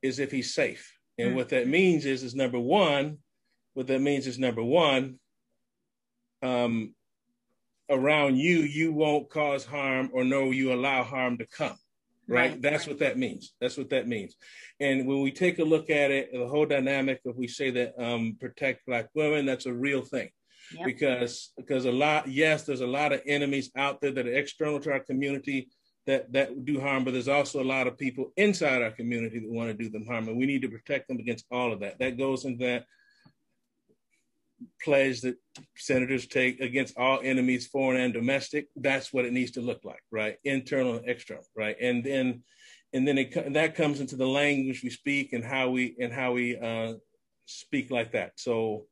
is 0.00 0.18
if 0.18 0.30
he's 0.30 0.54
safe. 0.54 0.90
And 1.18 1.28
mm-hmm. 1.28 1.36
what 1.36 1.50
that 1.50 1.68
means 1.68 2.06
is 2.06 2.22
is 2.22 2.34
number 2.34 2.58
one, 2.58 3.18
what 3.74 3.88
that 3.88 4.00
means 4.00 4.26
is 4.26 4.38
number 4.38 4.64
one, 4.64 5.18
um, 6.42 6.94
around 7.90 8.38
you, 8.38 8.60
you 8.60 8.94
won't 8.94 9.28
cause 9.28 9.66
harm 9.66 10.08
or 10.14 10.24
no, 10.24 10.50
you 10.50 10.72
allow 10.72 11.02
harm 11.02 11.36
to 11.38 11.46
come. 11.46 11.76
Right? 12.26 12.52
right. 12.52 12.62
That's 12.62 12.86
what 12.86 13.00
that 13.00 13.18
means. 13.18 13.52
That's 13.60 13.76
what 13.76 13.90
that 13.90 14.08
means. 14.08 14.34
And 14.80 15.06
when 15.06 15.20
we 15.20 15.30
take 15.30 15.58
a 15.58 15.62
look 15.62 15.90
at 15.90 16.10
it, 16.10 16.30
the 16.32 16.48
whole 16.48 16.64
dynamic 16.64 17.20
of 17.26 17.36
we 17.36 17.48
say 17.48 17.70
that 17.70 18.02
um, 18.02 18.38
protect 18.40 18.86
black 18.86 19.10
women, 19.12 19.44
that's 19.44 19.66
a 19.66 19.74
real 19.74 20.00
thing 20.00 20.30
yep. 20.74 20.84
because 20.84 21.52
because 21.56 21.84
a 21.84 21.92
lot 21.92 22.28
yes 22.28 22.64
there's 22.64 22.80
a 22.80 22.86
lot 22.86 23.12
of 23.12 23.20
enemies 23.26 23.70
out 23.76 24.00
there 24.00 24.12
that 24.12 24.26
are 24.26 24.34
external 24.34 24.80
to 24.80 24.92
our 24.92 25.00
community 25.00 25.68
that 26.08 26.32
that 26.32 26.64
do 26.64 26.80
harm 26.80 27.04
but 27.04 27.12
there's 27.12 27.28
also 27.28 27.62
a 27.62 27.72
lot 27.76 27.86
of 27.86 27.98
people 27.98 28.32
inside 28.36 28.82
our 28.82 28.90
community 28.90 29.38
that 29.38 29.50
want 29.50 29.68
to 29.70 29.74
do 29.74 29.90
them 29.90 30.06
harm 30.06 30.26
and 30.26 30.38
we 30.38 30.46
need 30.46 30.62
to 30.62 30.68
protect 30.68 31.06
them 31.06 31.18
against 31.18 31.44
all 31.52 31.72
of 31.72 31.80
that. 31.80 31.98
That 31.98 32.18
goes 32.18 32.46
into 32.46 32.64
that 32.64 32.86
pledge 34.82 35.20
that 35.20 35.36
senators 35.76 36.26
take 36.26 36.60
against 36.60 36.98
all 36.98 37.20
enemies 37.22 37.66
foreign 37.66 38.00
and 38.00 38.14
domestic. 38.14 38.68
That's 38.74 39.12
what 39.12 39.26
it 39.26 39.34
needs 39.34 39.52
to 39.52 39.60
look 39.60 39.84
like 39.84 40.02
right? 40.10 40.36
Internal 40.44 40.96
and 40.96 41.08
external 41.08 41.44
right? 41.54 41.76
And 41.78 42.02
then 42.02 42.42
and 42.94 43.06
then 43.06 43.18
it 43.18 43.52
that 43.52 43.74
comes 43.74 44.00
into 44.00 44.16
the 44.16 44.26
language 44.26 44.82
we 44.82 44.90
speak 44.90 45.34
and 45.34 45.44
how 45.44 45.68
we 45.68 45.94
and 46.00 46.10
how 46.10 46.32
we 46.32 46.56
uh, 46.56 46.94
speak 47.44 47.90
like 47.90 48.12
that. 48.12 48.32
So 48.36 48.86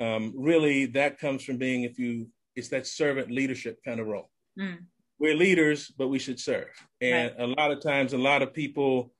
um, 0.00 0.32
really 0.36 0.86
that 0.86 1.18
comes 1.18 1.42
from 1.42 1.56
being 1.56 1.84
if 1.84 1.98
you 1.98 2.28
it's 2.54 2.68
that 2.68 2.86
servant 2.86 3.30
leadership 3.30 3.78
kind 3.84 4.00
of 4.00 4.06
role. 4.06 4.30
Mm. 4.58 4.78
we're 5.18 5.36
leaders 5.36 5.92
but 5.98 6.08
we 6.08 6.18
should 6.18 6.40
serve. 6.40 6.68
And 7.00 7.32
right. 7.38 7.44
a 7.44 7.46
lot 7.46 7.70
of 7.70 7.82
times 7.82 8.12
a 8.12 8.18
lot 8.18 8.42
of 8.42 8.54
people 8.54 9.12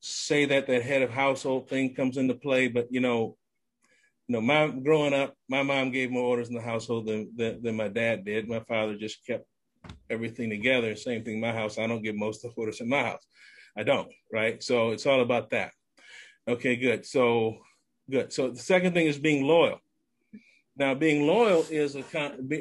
say 0.00 0.44
that 0.46 0.66
that 0.66 0.82
head 0.82 1.02
of 1.02 1.10
household 1.10 1.68
thing 1.68 1.94
comes 1.94 2.16
into 2.16 2.34
play 2.34 2.68
but 2.68 2.86
you 2.90 3.00
know 3.00 3.36
you 4.26 4.34
know 4.34 4.40
my 4.40 4.68
growing 4.68 5.12
up 5.12 5.34
my 5.48 5.62
mom 5.62 5.90
gave 5.90 6.10
more 6.10 6.22
orders 6.24 6.48
in 6.48 6.54
the 6.54 6.60
household 6.60 7.06
than, 7.06 7.30
than, 7.36 7.62
than 7.62 7.76
my 7.76 7.88
dad 7.88 8.24
did. 8.24 8.48
My 8.48 8.60
father 8.60 8.96
just 8.96 9.26
kept 9.26 9.44
everything 10.08 10.50
together. 10.50 10.94
Same 10.94 11.24
thing 11.24 11.40
my 11.40 11.52
house. 11.52 11.78
I 11.78 11.86
don't 11.86 12.02
give 12.02 12.16
most 12.16 12.44
of 12.44 12.54
the 12.54 12.60
orders 12.60 12.80
in 12.80 12.88
my 12.88 13.02
house. 13.02 13.24
I 13.76 13.82
don't 13.82 14.08
right? 14.32 14.62
So 14.62 14.90
it's 14.90 15.06
all 15.06 15.20
about 15.20 15.50
that. 15.50 15.72
Okay 16.46 16.76
good. 16.76 17.04
So 17.06 17.58
good. 18.08 18.32
So 18.32 18.50
the 18.50 18.58
second 18.58 18.94
thing 18.94 19.06
is 19.06 19.18
being 19.18 19.44
loyal 19.44 19.80
now, 20.80 20.94
being 20.94 21.26
loyal 21.26 21.66
is 21.68 21.94
a 21.94 22.00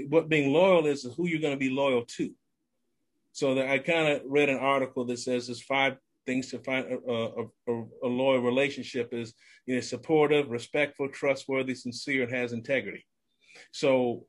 what 0.09 0.27
being 0.27 0.51
loyal 0.51 0.85
is 0.87 1.07
who 1.15 1.25
you're 1.25 1.39
going 1.39 1.53
to 1.53 1.57
be 1.57 1.69
loyal 1.69 2.03
to. 2.17 2.31
So 3.31 3.55
that 3.55 3.69
I 3.69 3.79
kind 3.79 4.09
of 4.11 4.23
read 4.25 4.49
an 4.49 4.57
article 4.57 5.05
that 5.05 5.19
says 5.19 5.47
there's 5.47 5.61
five 5.61 5.95
things 6.25 6.51
to 6.51 6.59
find 6.59 6.85
a, 6.91 6.97
a, 7.09 7.43
a, 7.69 7.83
a 8.03 8.07
loyal 8.07 8.41
relationship 8.41 9.13
is 9.13 9.33
you 9.65 9.75
know 9.75 9.79
supportive, 9.79 10.49
respectful, 10.49 11.07
trustworthy, 11.07 11.73
sincere, 11.73 12.23
and 12.23 12.35
has 12.35 12.51
integrity. 12.51 13.05
So 13.71 14.25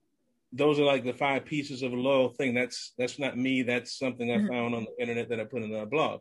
those 0.53 0.79
are 0.79 0.85
like 0.85 1.05
the 1.05 1.13
five 1.13 1.45
pieces 1.45 1.83
of 1.83 1.93
a 1.93 1.97
loyal 1.97 2.29
thing. 2.29 2.55
That's 2.55 2.93
that's 2.97 3.19
not 3.19 3.37
me. 3.37 3.63
That's 3.63 3.99
something 3.99 4.31
I 4.31 4.37
mm-hmm. 4.37 4.51
found 4.51 4.77
on 4.77 4.85
the 4.85 5.03
internet 5.03 5.29
that 5.31 5.41
I 5.41 5.45
put 5.45 5.65
in 5.65 5.75
a 5.75 5.85
blog. 5.85 6.21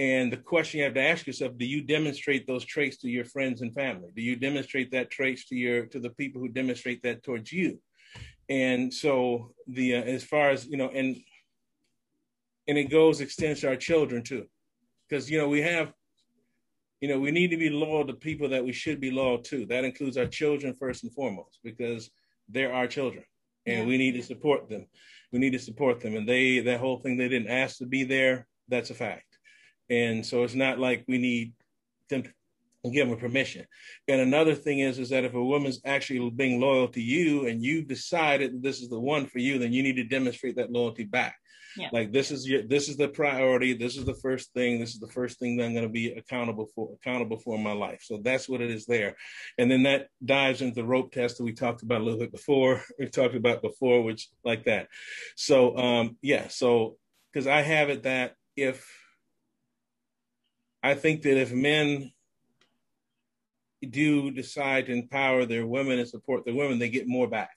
And 0.00 0.32
the 0.32 0.38
question 0.38 0.78
you 0.78 0.84
have 0.84 0.94
to 0.94 1.02
ask 1.02 1.26
yourself, 1.26 1.58
do 1.58 1.66
you 1.66 1.82
demonstrate 1.82 2.46
those 2.46 2.64
traits 2.64 2.96
to 2.98 3.10
your 3.10 3.26
friends 3.26 3.60
and 3.60 3.74
family? 3.74 4.08
Do 4.16 4.22
you 4.22 4.34
demonstrate 4.34 4.90
that 4.92 5.10
traits 5.10 5.44
to 5.48 5.54
your 5.54 5.84
to 5.92 6.00
the 6.00 6.08
people 6.08 6.40
who 6.40 6.48
demonstrate 6.48 7.02
that 7.02 7.22
towards 7.22 7.52
you? 7.52 7.78
And 8.48 8.92
so 8.92 9.52
the 9.66 9.96
uh, 9.96 10.02
as 10.02 10.24
far 10.24 10.48
as, 10.48 10.66
you 10.66 10.78
know, 10.78 10.88
and 10.88 11.18
and 12.66 12.78
it 12.78 12.84
goes 12.84 13.20
extends 13.20 13.60
to 13.60 13.68
our 13.68 13.76
children 13.76 14.22
too. 14.22 14.46
Because 15.06 15.30
you 15.30 15.36
know, 15.36 15.50
we 15.50 15.60
have 15.60 15.92
you 17.02 17.08
know, 17.10 17.20
we 17.20 17.30
need 17.30 17.50
to 17.50 17.58
be 17.58 17.68
loyal 17.68 18.06
to 18.06 18.14
people 18.14 18.48
that 18.48 18.64
we 18.64 18.72
should 18.72 19.00
be 19.00 19.10
loyal 19.10 19.42
to. 19.50 19.66
That 19.66 19.84
includes 19.84 20.16
our 20.16 20.26
children 20.26 20.74
first 20.74 21.02
and 21.02 21.12
foremost, 21.12 21.58
because 21.62 22.10
they're 22.48 22.72
our 22.72 22.86
children 22.86 23.24
and 23.66 23.80
yeah. 23.80 23.84
we 23.86 23.98
need 23.98 24.12
to 24.12 24.22
support 24.22 24.70
them. 24.70 24.86
We 25.30 25.40
need 25.40 25.52
to 25.52 25.58
support 25.58 26.00
them. 26.00 26.16
And 26.16 26.26
they, 26.26 26.60
that 26.60 26.80
whole 26.80 27.00
thing, 27.00 27.18
they 27.18 27.28
didn't 27.28 27.50
ask 27.50 27.78
to 27.78 27.86
be 27.86 28.04
there. 28.04 28.46
That's 28.68 28.90
a 28.90 28.94
fact. 28.94 29.29
And 29.90 30.24
so 30.24 30.44
it's 30.44 30.54
not 30.54 30.78
like 30.78 31.04
we 31.08 31.18
need 31.18 31.52
them 32.08 32.22
to 32.22 32.30
give 32.90 33.08
them 33.08 33.18
permission. 33.18 33.66
And 34.08 34.20
another 34.20 34.54
thing 34.54 34.78
is, 34.78 34.98
is 34.98 35.10
that 35.10 35.24
if 35.24 35.34
a 35.34 35.44
woman's 35.44 35.80
actually 35.84 36.30
being 36.30 36.60
loyal 36.60 36.88
to 36.88 37.00
you 37.00 37.46
and 37.46 37.62
you've 37.62 37.88
decided 37.88 38.62
this 38.62 38.80
is 38.80 38.88
the 38.88 39.00
one 39.00 39.26
for 39.26 39.38
you, 39.38 39.58
then 39.58 39.72
you 39.72 39.82
need 39.82 39.96
to 39.96 40.04
demonstrate 40.04 40.56
that 40.56 40.72
loyalty 40.72 41.04
back. 41.04 41.36
Yeah. 41.76 41.88
Like 41.92 42.12
this 42.12 42.30
is 42.30 42.48
your 42.48 42.62
this 42.62 42.88
is 42.88 42.96
the 42.96 43.08
priority. 43.08 43.74
This 43.74 43.96
is 43.96 44.04
the 44.04 44.14
first 44.14 44.52
thing. 44.52 44.80
This 44.80 44.92
is 44.94 44.98
the 44.98 45.08
first 45.08 45.38
thing 45.38 45.56
that 45.56 45.64
I'm 45.64 45.72
going 45.72 45.86
to 45.86 45.92
be 45.92 46.12
accountable 46.12 46.68
for 46.74 46.92
accountable 46.94 47.38
for 47.38 47.56
in 47.56 47.62
my 47.62 47.72
life. 47.72 48.00
So 48.02 48.20
that's 48.22 48.48
what 48.48 48.60
it 48.60 48.70
is 48.70 48.86
there, 48.86 49.14
and 49.56 49.70
then 49.70 49.84
that 49.84 50.08
dives 50.24 50.62
into 50.62 50.74
the 50.74 50.84
rope 50.84 51.12
test 51.12 51.38
that 51.38 51.44
we 51.44 51.52
talked 51.52 51.82
about 51.82 52.00
a 52.00 52.04
little 52.04 52.18
bit 52.18 52.32
before. 52.32 52.82
We 52.98 53.08
talked 53.08 53.36
about 53.36 53.62
before, 53.62 54.02
which 54.02 54.28
like 54.44 54.64
that. 54.64 54.88
So 55.36 55.76
um, 55.76 56.16
yeah, 56.22 56.48
so 56.48 56.96
because 57.32 57.46
I 57.46 57.62
have 57.62 57.88
it 57.88 58.02
that 58.02 58.34
if 58.56 58.84
I 60.82 60.94
think 60.94 61.22
that 61.22 61.40
if 61.40 61.52
men 61.52 62.12
do 63.88 64.30
decide 64.30 64.86
to 64.86 64.92
empower 64.92 65.46
their 65.46 65.66
women 65.66 65.98
and 65.98 66.08
support 66.08 66.44
their 66.44 66.54
women, 66.54 66.78
they 66.78 66.88
get 66.88 67.08
more 67.08 67.28
back. 67.28 67.50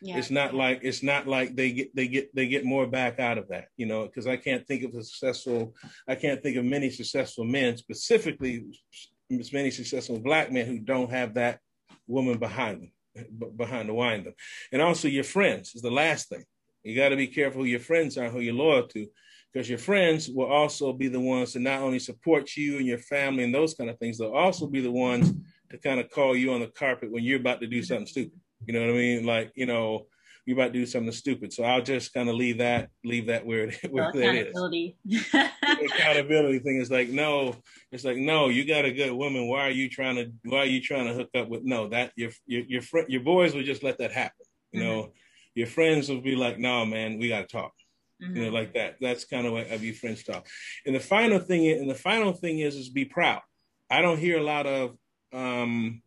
Yeah. 0.00 0.16
It's 0.16 0.30
not 0.30 0.54
like 0.54 0.80
it's 0.82 1.02
not 1.02 1.26
like 1.26 1.56
they 1.56 1.72
get 1.72 1.96
they 1.96 2.06
get 2.06 2.34
they 2.34 2.46
get 2.46 2.64
more 2.64 2.86
back 2.86 3.18
out 3.18 3.36
of 3.36 3.48
that, 3.48 3.66
you 3.76 3.86
know, 3.86 4.06
because 4.06 4.28
I 4.28 4.36
can't 4.36 4.64
think 4.66 4.84
of 4.84 4.94
a 4.94 5.02
successful 5.02 5.74
I 6.06 6.14
can't 6.14 6.40
think 6.40 6.56
of 6.56 6.64
many 6.64 6.90
successful 6.90 7.44
men, 7.44 7.76
specifically 7.76 8.64
as 9.38 9.52
many 9.52 9.70
successful 9.70 10.20
black 10.20 10.52
men 10.52 10.66
who 10.66 10.78
don't 10.78 11.10
have 11.10 11.34
that 11.34 11.58
woman 12.06 12.38
behind 12.38 12.82
them, 13.14 13.56
behind 13.56 13.88
the 13.88 13.94
wind 13.94 14.26
them. 14.26 14.34
And 14.72 14.80
also 14.80 15.08
your 15.08 15.24
friends 15.24 15.74
is 15.74 15.82
the 15.82 15.90
last 15.90 16.28
thing. 16.28 16.44
You 16.84 16.94
got 16.96 17.08
to 17.08 17.16
be 17.16 17.26
careful 17.26 17.62
who 17.62 17.66
your 17.66 17.80
friends 17.80 18.16
are, 18.16 18.30
who 18.30 18.40
you're 18.40 18.54
loyal 18.54 18.86
to, 18.88 19.06
because 19.52 19.68
your 19.68 19.78
friends 19.78 20.28
will 20.28 20.50
also 20.50 20.92
be 20.92 21.08
the 21.08 21.20
ones 21.20 21.52
to 21.52 21.58
not 21.58 21.80
only 21.80 21.98
support 21.98 22.56
you 22.56 22.76
and 22.76 22.86
your 22.86 22.98
family 22.98 23.44
and 23.44 23.54
those 23.54 23.74
kind 23.74 23.88
of 23.88 23.98
things, 23.98 24.18
they'll 24.18 24.32
also 24.32 24.66
be 24.66 24.80
the 24.80 24.90
ones 24.90 25.32
to 25.70 25.78
kind 25.78 26.00
of 26.00 26.10
call 26.10 26.36
you 26.36 26.52
on 26.52 26.60
the 26.60 26.68
carpet 26.68 27.10
when 27.10 27.24
you're 27.24 27.40
about 27.40 27.60
to 27.60 27.66
do 27.66 27.82
something 27.82 28.06
stupid. 28.06 28.38
You 28.66 28.74
know 28.74 28.80
what 28.80 28.90
I 28.90 28.94
mean? 28.94 29.26
Like, 29.26 29.52
you 29.54 29.66
know, 29.66 30.06
you're 30.44 30.56
about 30.56 30.72
to 30.72 30.78
do 30.78 30.86
something 30.86 31.12
stupid. 31.12 31.52
So 31.52 31.62
I'll 31.62 31.82
just 31.82 32.12
kind 32.14 32.28
of 32.28 32.34
leave 32.34 32.58
that, 32.58 32.88
leave 33.04 33.26
that 33.26 33.44
where, 33.44 33.64
it, 33.64 33.78
where 33.90 34.04
well, 34.04 34.18
accountability. 34.18 34.96
accountability 35.62 36.58
thing 36.60 36.80
is 36.80 36.90
like, 36.90 37.08
no, 37.08 37.54
it's 37.92 38.04
like, 38.04 38.16
no, 38.16 38.48
you 38.48 38.66
got 38.66 38.84
a 38.84 38.92
good 38.92 39.12
woman. 39.12 39.46
Why 39.46 39.62
are 39.62 39.70
you 39.70 39.88
trying 39.88 40.16
to, 40.16 40.32
why 40.44 40.60
are 40.60 40.66
you 40.66 40.80
trying 40.80 41.06
to 41.06 41.14
hook 41.14 41.30
up 41.34 41.48
with, 41.48 41.64
no, 41.64 41.88
that 41.88 42.12
your, 42.16 42.30
your, 42.46 42.62
your 42.66 42.82
friend, 42.82 43.08
your 43.10 43.22
boys 43.22 43.54
will 43.54 43.62
just 43.62 43.82
let 43.82 43.98
that 43.98 44.12
happen. 44.12 44.46
You 44.72 44.80
mm-hmm. 44.80 44.88
know, 44.88 45.12
your 45.54 45.66
friends 45.66 46.08
will 46.08 46.20
be 46.20 46.36
like, 46.36 46.58
no, 46.58 46.86
man, 46.86 47.18
we 47.18 47.28
got 47.28 47.40
to 47.40 47.46
talk. 47.46 47.72
Mm-hmm. 48.22 48.36
You 48.36 48.42
know, 48.42 48.46
mm-hmm. 48.48 48.54
like 48.54 48.74
that. 48.74 48.96
That's 49.00 49.24
kind 49.24 49.46
of 49.46 49.52
what 49.52 49.70
of 49.70 49.82
you 49.82 49.94
French 49.94 50.24
talk. 50.24 50.46
And 50.86 50.94
the 50.94 51.00
final 51.00 51.38
thing, 51.38 51.68
and 51.68 51.88
the 51.88 51.94
final 51.94 52.32
thing 52.32 52.58
is, 52.58 52.74
is 52.74 52.88
be 52.88 53.04
proud. 53.04 53.42
I 53.90 54.02
don't 54.02 54.18
hear 54.18 54.38
a 54.38 54.42
lot 54.42 54.66
of, 54.66 54.96
um, 55.32 56.02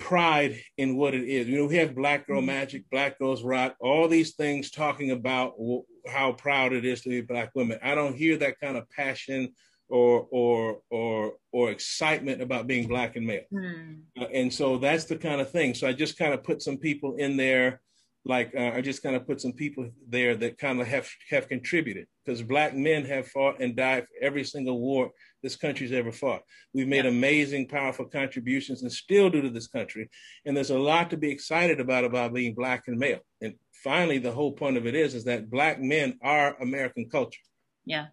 pride 0.00 0.58
in 0.78 0.96
what 0.96 1.14
it 1.14 1.28
is. 1.28 1.46
You 1.46 1.58
know, 1.58 1.66
we 1.66 1.76
have 1.76 1.94
Black 1.94 2.26
Girl 2.26 2.38
mm-hmm. 2.38 2.46
Magic, 2.46 2.84
Black 2.90 3.18
Girls 3.18 3.44
Rock, 3.44 3.76
all 3.80 4.08
these 4.08 4.34
things 4.34 4.70
talking 4.70 5.10
about 5.12 5.56
w- 5.58 5.84
how 6.08 6.32
proud 6.32 6.72
it 6.72 6.84
is 6.84 7.02
to 7.02 7.10
be 7.10 7.20
Black 7.20 7.50
women. 7.54 7.78
I 7.82 7.94
don't 7.94 8.16
hear 8.16 8.36
that 8.38 8.58
kind 8.58 8.76
of 8.76 8.90
passion 8.90 9.52
or 9.88 10.26
or 10.30 10.80
or 10.90 11.34
or 11.52 11.70
excitement 11.70 12.40
about 12.40 12.66
being 12.66 12.88
Black 12.88 13.16
and 13.16 13.26
male. 13.26 13.42
Mm. 13.52 14.00
Uh, 14.18 14.24
and 14.32 14.52
so 14.52 14.78
that's 14.78 15.04
the 15.04 15.16
kind 15.16 15.40
of 15.40 15.50
thing. 15.50 15.74
So 15.74 15.86
I 15.86 15.92
just 15.92 16.18
kind 16.18 16.32
of 16.32 16.42
put 16.42 16.62
some 16.62 16.78
people 16.78 17.16
in 17.16 17.36
there. 17.36 17.80
Like 18.24 18.54
uh, 18.54 18.72
I 18.74 18.80
just 18.82 19.02
kind 19.02 19.16
of 19.16 19.26
put 19.26 19.40
some 19.40 19.52
people 19.52 19.90
there 20.08 20.36
that 20.36 20.58
kind 20.58 20.80
of 20.80 20.86
have 20.86 21.08
have 21.30 21.48
contributed 21.48 22.06
because 22.24 22.42
black 22.42 22.76
men 22.76 23.04
have 23.06 23.28
fought 23.28 23.60
and 23.60 23.74
died 23.74 24.04
for 24.04 24.24
every 24.24 24.44
single 24.44 24.78
war 24.78 25.10
this 25.42 25.56
country's 25.56 25.92
ever 25.92 26.12
fought. 26.12 26.42
We've 26.74 26.88
made 26.88 27.04
yeah. 27.04 27.10
amazing, 27.10 27.68
powerful 27.68 28.04
contributions 28.04 28.82
and 28.82 28.92
still 28.92 29.30
do 29.30 29.42
to 29.42 29.50
this 29.50 29.66
country. 29.66 30.10
And 30.44 30.56
there's 30.56 30.70
a 30.70 30.78
lot 30.78 31.10
to 31.10 31.16
be 31.16 31.30
excited 31.30 31.80
about 31.80 32.04
about 32.04 32.34
being 32.34 32.54
black 32.54 32.84
and 32.88 32.98
male. 32.98 33.20
And 33.40 33.54
finally, 33.82 34.18
the 34.18 34.32
whole 34.32 34.52
point 34.52 34.76
of 34.76 34.86
it 34.86 34.94
is, 34.94 35.14
is 35.14 35.24
that 35.24 35.50
black 35.50 35.80
men 35.80 36.18
are 36.22 36.60
American 36.60 37.08
culture. 37.08 37.40
Yeah. 37.84 38.06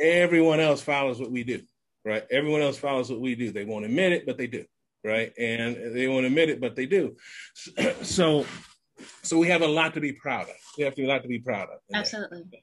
Everyone 0.00 0.60
else 0.60 0.80
follows 0.82 1.20
what 1.20 1.30
we 1.30 1.44
do, 1.44 1.62
right? 2.04 2.24
Everyone 2.30 2.60
else 2.62 2.76
follows 2.76 3.10
what 3.10 3.20
we 3.20 3.34
do. 3.34 3.52
They 3.52 3.64
won't 3.64 3.84
admit 3.84 4.12
it, 4.12 4.26
but 4.26 4.36
they 4.36 4.48
do, 4.48 4.64
right? 5.04 5.32
And 5.38 5.94
they 5.94 6.08
won't 6.08 6.26
admit 6.26 6.50
it, 6.50 6.60
but 6.60 6.74
they 6.76 6.86
do. 6.86 7.16
So, 8.02 8.44
so 9.22 9.38
we 9.38 9.48
have 9.48 9.62
a 9.62 9.66
lot 9.66 9.94
to 9.94 10.00
be 10.00 10.12
proud 10.12 10.48
of. 10.48 10.56
We 10.76 10.84
have 10.84 10.94
to 10.94 11.02
be 11.02 11.06
a 11.06 11.10
lot 11.10 11.22
to 11.22 11.28
be 11.28 11.38
proud 11.38 11.68
of. 11.70 11.78
Absolutely. 11.92 12.44
That. 12.50 12.60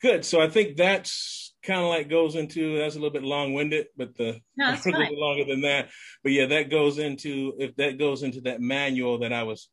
Good. 0.00 0.24
So 0.24 0.40
I 0.40 0.48
think 0.48 0.76
that's 0.76 1.54
kind 1.62 1.80
of 1.80 1.88
like 1.88 2.08
goes 2.08 2.36
into 2.36 2.78
that's 2.78 2.94
a 2.94 2.98
little 2.98 3.12
bit 3.12 3.24
long 3.24 3.52
winded, 3.52 3.86
but 3.96 4.16
the 4.16 4.40
no, 4.56 4.70
a 4.70 4.76
little 4.76 5.00
bit 5.00 5.12
longer 5.12 5.44
than 5.44 5.62
that. 5.62 5.88
But 6.22 6.32
yeah, 6.32 6.46
that 6.46 6.70
goes 6.70 6.98
into 6.98 7.54
if 7.58 7.74
that 7.76 7.98
goes 7.98 8.22
into 8.22 8.40
that 8.42 8.60
manual 8.60 9.18
that 9.18 9.32
I 9.32 9.42
was 9.42 9.68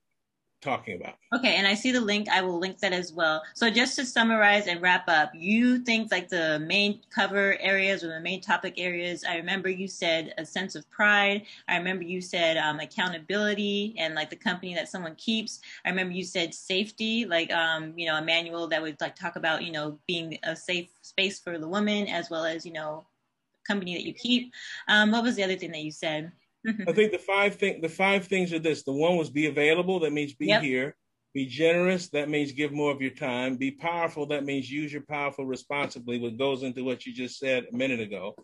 talking 0.65 0.99
about. 0.99 1.15
Okay, 1.33 1.55
and 1.55 1.67
I 1.67 1.73
see 1.75 1.91
the 1.91 2.01
link. 2.01 2.27
I 2.29 2.41
will 2.41 2.59
link 2.59 2.79
that 2.79 2.91
as 2.91 3.13
well. 3.13 3.41
So 3.53 3.69
just 3.69 3.95
to 3.95 4.05
summarize 4.05 4.67
and 4.67 4.81
wrap 4.81 5.07
up, 5.07 5.31
you 5.33 5.79
think 5.79 6.11
like 6.11 6.27
the 6.27 6.59
main 6.59 7.01
cover 7.13 7.57
areas 7.59 8.03
or 8.03 8.07
the 8.07 8.19
main 8.19 8.41
topic 8.41 8.73
areas. 8.77 9.23
I 9.23 9.37
remember 9.37 9.69
you 9.69 9.87
said 9.87 10.33
a 10.37 10.45
sense 10.45 10.75
of 10.75 10.89
pride. 10.89 11.43
I 11.67 11.77
remember 11.77 12.03
you 12.03 12.19
said 12.19 12.57
um, 12.57 12.79
accountability 12.79 13.95
and 13.97 14.15
like 14.15 14.29
the 14.29 14.35
company 14.35 14.73
that 14.75 14.89
someone 14.89 15.15
keeps. 15.15 15.61
I 15.85 15.89
remember 15.89 16.13
you 16.13 16.23
said 16.23 16.53
safety, 16.53 17.25
like 17.25 17.51
um, 17.53 17.93
you 17.95 18.07
know 18.07 18.17
a 18.17 18.21
manual 18.21 18.67
that 18.67 18.81
would 18.81 18.99
like 18.99 19.15
talk 19.15 19.35
about 19.35 19.63
you 19.63 19.71
know 19.71 19.99
being 20.07 20.37
a 20.43 20.55
safe 20.55 20.89
space 21.01 21.39
for 21.39 21.57
the 21.57 21.67
woman 21.67 22.07
as 22.07 22.29
well 22.29 22.43
as 22.43 22.65
you 22.65 22.73
know 22.73 23.05
company 23.65 23.93
that 23.95 24.05
you 24.05 24.13
keep. 24.13 24.53
Um, 24.87 25.11
what 25.11 25.23
was 25.23 25.35
the 25.35 25.43
other 25.43 25.55
thing 25.55 25.71
that 25.71 25.83
you 25.83 25.91
said? 25.91 26.31
I 26.87 26.91
think 26.91 27.11
the 27.11 27.19
five 27.19 27.55
thing 27.55 27.81
the 27.81 27.89
five 27.89 28.27
things 28.27 28.53
are 28.53 28.59
this. 28.59 28.83
The 28.83 28.93
one 28.93 29.17
was 29.17 29.29
be 29.29 29.47
available, 29.47 29.99
that 30.01 30.13
means 30.13 30.33
be 30.33 30.47
yep. 30.47 30.63
here. 30.63 30.95
Be 31.35 31.45
generous, 31.45 32.07
that 32.11 32.29
means 32.29 32.53
give 32.53 32.71
more 32.71 32.93
of 32.93 33.01
your 33.01 33.11
time. 33.11 33.57
Be 33.57 33.71
powerful, 33.71 34.27
that 34.27 34.45
means 34.45 34.71
use 34.71 34.93
your 34.93 35.01
powerful 35.01 35.45
responsibly, 35.45 36.17
what 36.17 36.37
goes 36.37 36.63
into 36.63 36.85
what 36.85 37.05
you 37.05 37.13
just 37.13 37.39
said 37.39 37.65
a 37.69 37.75
minute 37.75 37.99
ago. 37.99 38.35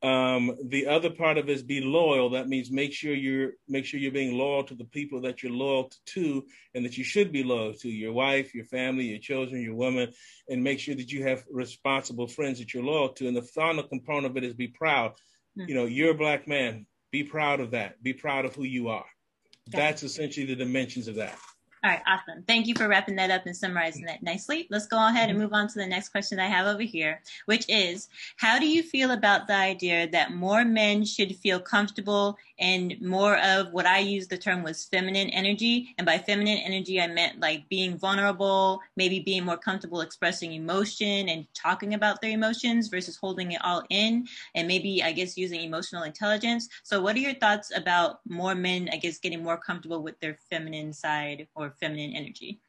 Um, 0.00 0.56
the 0.68 0.86
other 0.86 1.10
part 1.10 1.38
of 1.38 1.48
it 1.48 1.52
is 1.52 1.64
be 1.64 1.80
loyal. 1.80 2.30
That 2.30 2.46
means 2.46 2.70
make 2.70 2.92
sure 2.92 3.12
you're 3.12 3.54
make 3.66 3.84
sure 3.84 3.98
you're 3.98 4.12
being 4.12 4.38
loyal 4.38 4.62
to 4.62 4.76
the 4.76 4.84
people 4.84 5.22
that 5.22 5.42
you're 5.42 5.50
loyal 5.50 5.90
to 6.14 6.44
and 6.72 6.84
that 6.84 6.96
you 6.96 7.02
should 7.02 7.32
be 7.32 7.42
loyal 7.42 7.74
to 7.74 7.88
your 7.88 8.12
wife, 8.12 8.54
your 8.54 8.66
family, 8.66 9.06
your 9.06 9.18
children, 9.18 9.60
your 9.60 9.74
woman, 9.74 10.12
and 10.48 10.62
make 10.62 10.78
sure 10.78 10.94
that 10.94 11.10
you 11.10 11.24
have 11.24 11.42
responsible 11.50 12.28
friends 12.28 12.60
that 12.60 12.72
you're 12.72 12.84
loyal 12.84 13.08
to. 13.14 13.26
And 13.26 13.36
the 13.36 13.42
final 13.42 13.82
component 13.82 14.26
of 14.26 14.36
it 14.36 14.44
is 14.44 14.54
be 14.54 14.68
proud. 14.68 15.14
Mm-hmm. 15.58 15.68
You 15.68 15.74
know, 15.74 15.86
you're 15.86 16.12
a 16.12 16.14
black 16.14 16.46
man 16.46 16.86
be 17.16 17.24
proud 17.24 17.60
of 17.60 17.70
that. 17.70 18.02
Be 18.02 18.12
proud 18.12 18.44
of 18.44 18.54
who 18.54 18.64
you 18.64 18.88
are. 18.88 19.06
That's 19.68 20.02
essentially 20.02 20.44
the 20.44 20.54
dimensions 20.54 21.08
of 21.08 21.14
that. 21.14 21.38
All 21.82 21.90
right, 21.90 22.02
awesome. 22.06 22.42
Thank 22.46 22.66
you 22.66 22.74
for 22.74 22.88
wrapping 22.88 23.16
that 23.16 23.30
up 23.30 23.46
and 23.46 23.56
summarizing 23.56 24.04
that 24.06 24.22
nicely. 24.22 24.66
Let's 24.70 24.86
go 24.86 24.98
ahead 24.98 25.30
and 25.30 25.38
mm-hmm. 25.38 25.44
move 25.44 25.52
on 25.54 25.68
to 25.68 25.78
the 25.78 25.86
next 25.86 26.10
question 26.10 26.38
I 26.38 26.48
have 26.48 26.66
over 26.66 26.82
here, 26.82 27.22
which 27.46 27.64
is 27.68 28.08
How 28.36 28.58
do 28.58 28.66
you 28.66 28.82
feel 28.82 29.12
about 29.12 29.46
the 29.46 29.54
idea 29.54 30.08
that 30.10 30.32
more 30.32 30.64
men 30.64 31.06
should 31.06 31.36
feel 31.36 31.58
comfortable 31.58 32.36
and 32.58 33.00
more 33.00 33.38
of 33.38 33.72
what 33.72 33.86
I 33.86 33.98
used 33.98 34.30
the 34.30 34.38
term 34.38 34.62
was 34.62 34.84
feminine 34.84 35.30
energy? 35.30 35.94
And 35.98 36.06
by 36.06 36.18
feminine 36.18 36.58
energy, 36.58 37.00
I 37.00 37.06
meant 37.06 37.40
like 37.40 37.68
being 37.68 37.96
vulnerable, 37.98 38.80
maybe 38.96 39.20
being 39.20 39.44
more 39.44 39.56
comfortable 39.56 40.00
expressing 40.00 40.52
emotion 40.52 41.28
and 41.28 41.46
talking 41.54 41.94
about 41.94 42.20
their 42.20 42.30
emotions 42.30 42.88
versus 42.88 43.16
holding 43.16 43.52
it 43.52 43.60
all 43.64 43.82
in, 43.90 44.26
and 44.54 44.68
maybe, 44.68 45.02
I 45.02 45.12
guess, 45.12 45.36
using 45.36 45.60
emotional 45.60 46.04
intelligence. 46.04 46.68
So, 46.82 47.00
what 47.00 47.16
are 47.16 47.20
your 47.20 47.34
thoughts 47.34 47.72
about 47.76 48.20
more 48.28 48.54
men, 48.54 48.88
I 48.92 48.96
guess, 48.96 49.18
getting 49.18 49.42
more 49.42 49.58
comfortable 49.58 50.02
with 50.02 50.18
their 50.20 50.38
feminine 50.50 50.92
side 50.92 51.48
or 51.54 51.74
feminine 51.78 52.12
energy? 52.14 52.60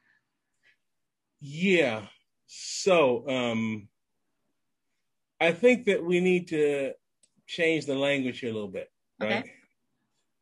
Yeah. 1.39 2.07
So 2.47 3.27
um, 3.29 3.89
I 5.39 5.51
think 5.51 5.85
that 5.85 6.03
we 6.03 6.19
need 6.19 6.47
to 6.49 6.93
change 7.45 7.85
the 7.85 7.95
language 7.95 8.39
here 8.39 8.49
a 8.49 8.53
little 8.53 8.69
bit, 8.69 8.89
right? 9.19 9.39
Okay. 9.39 9.53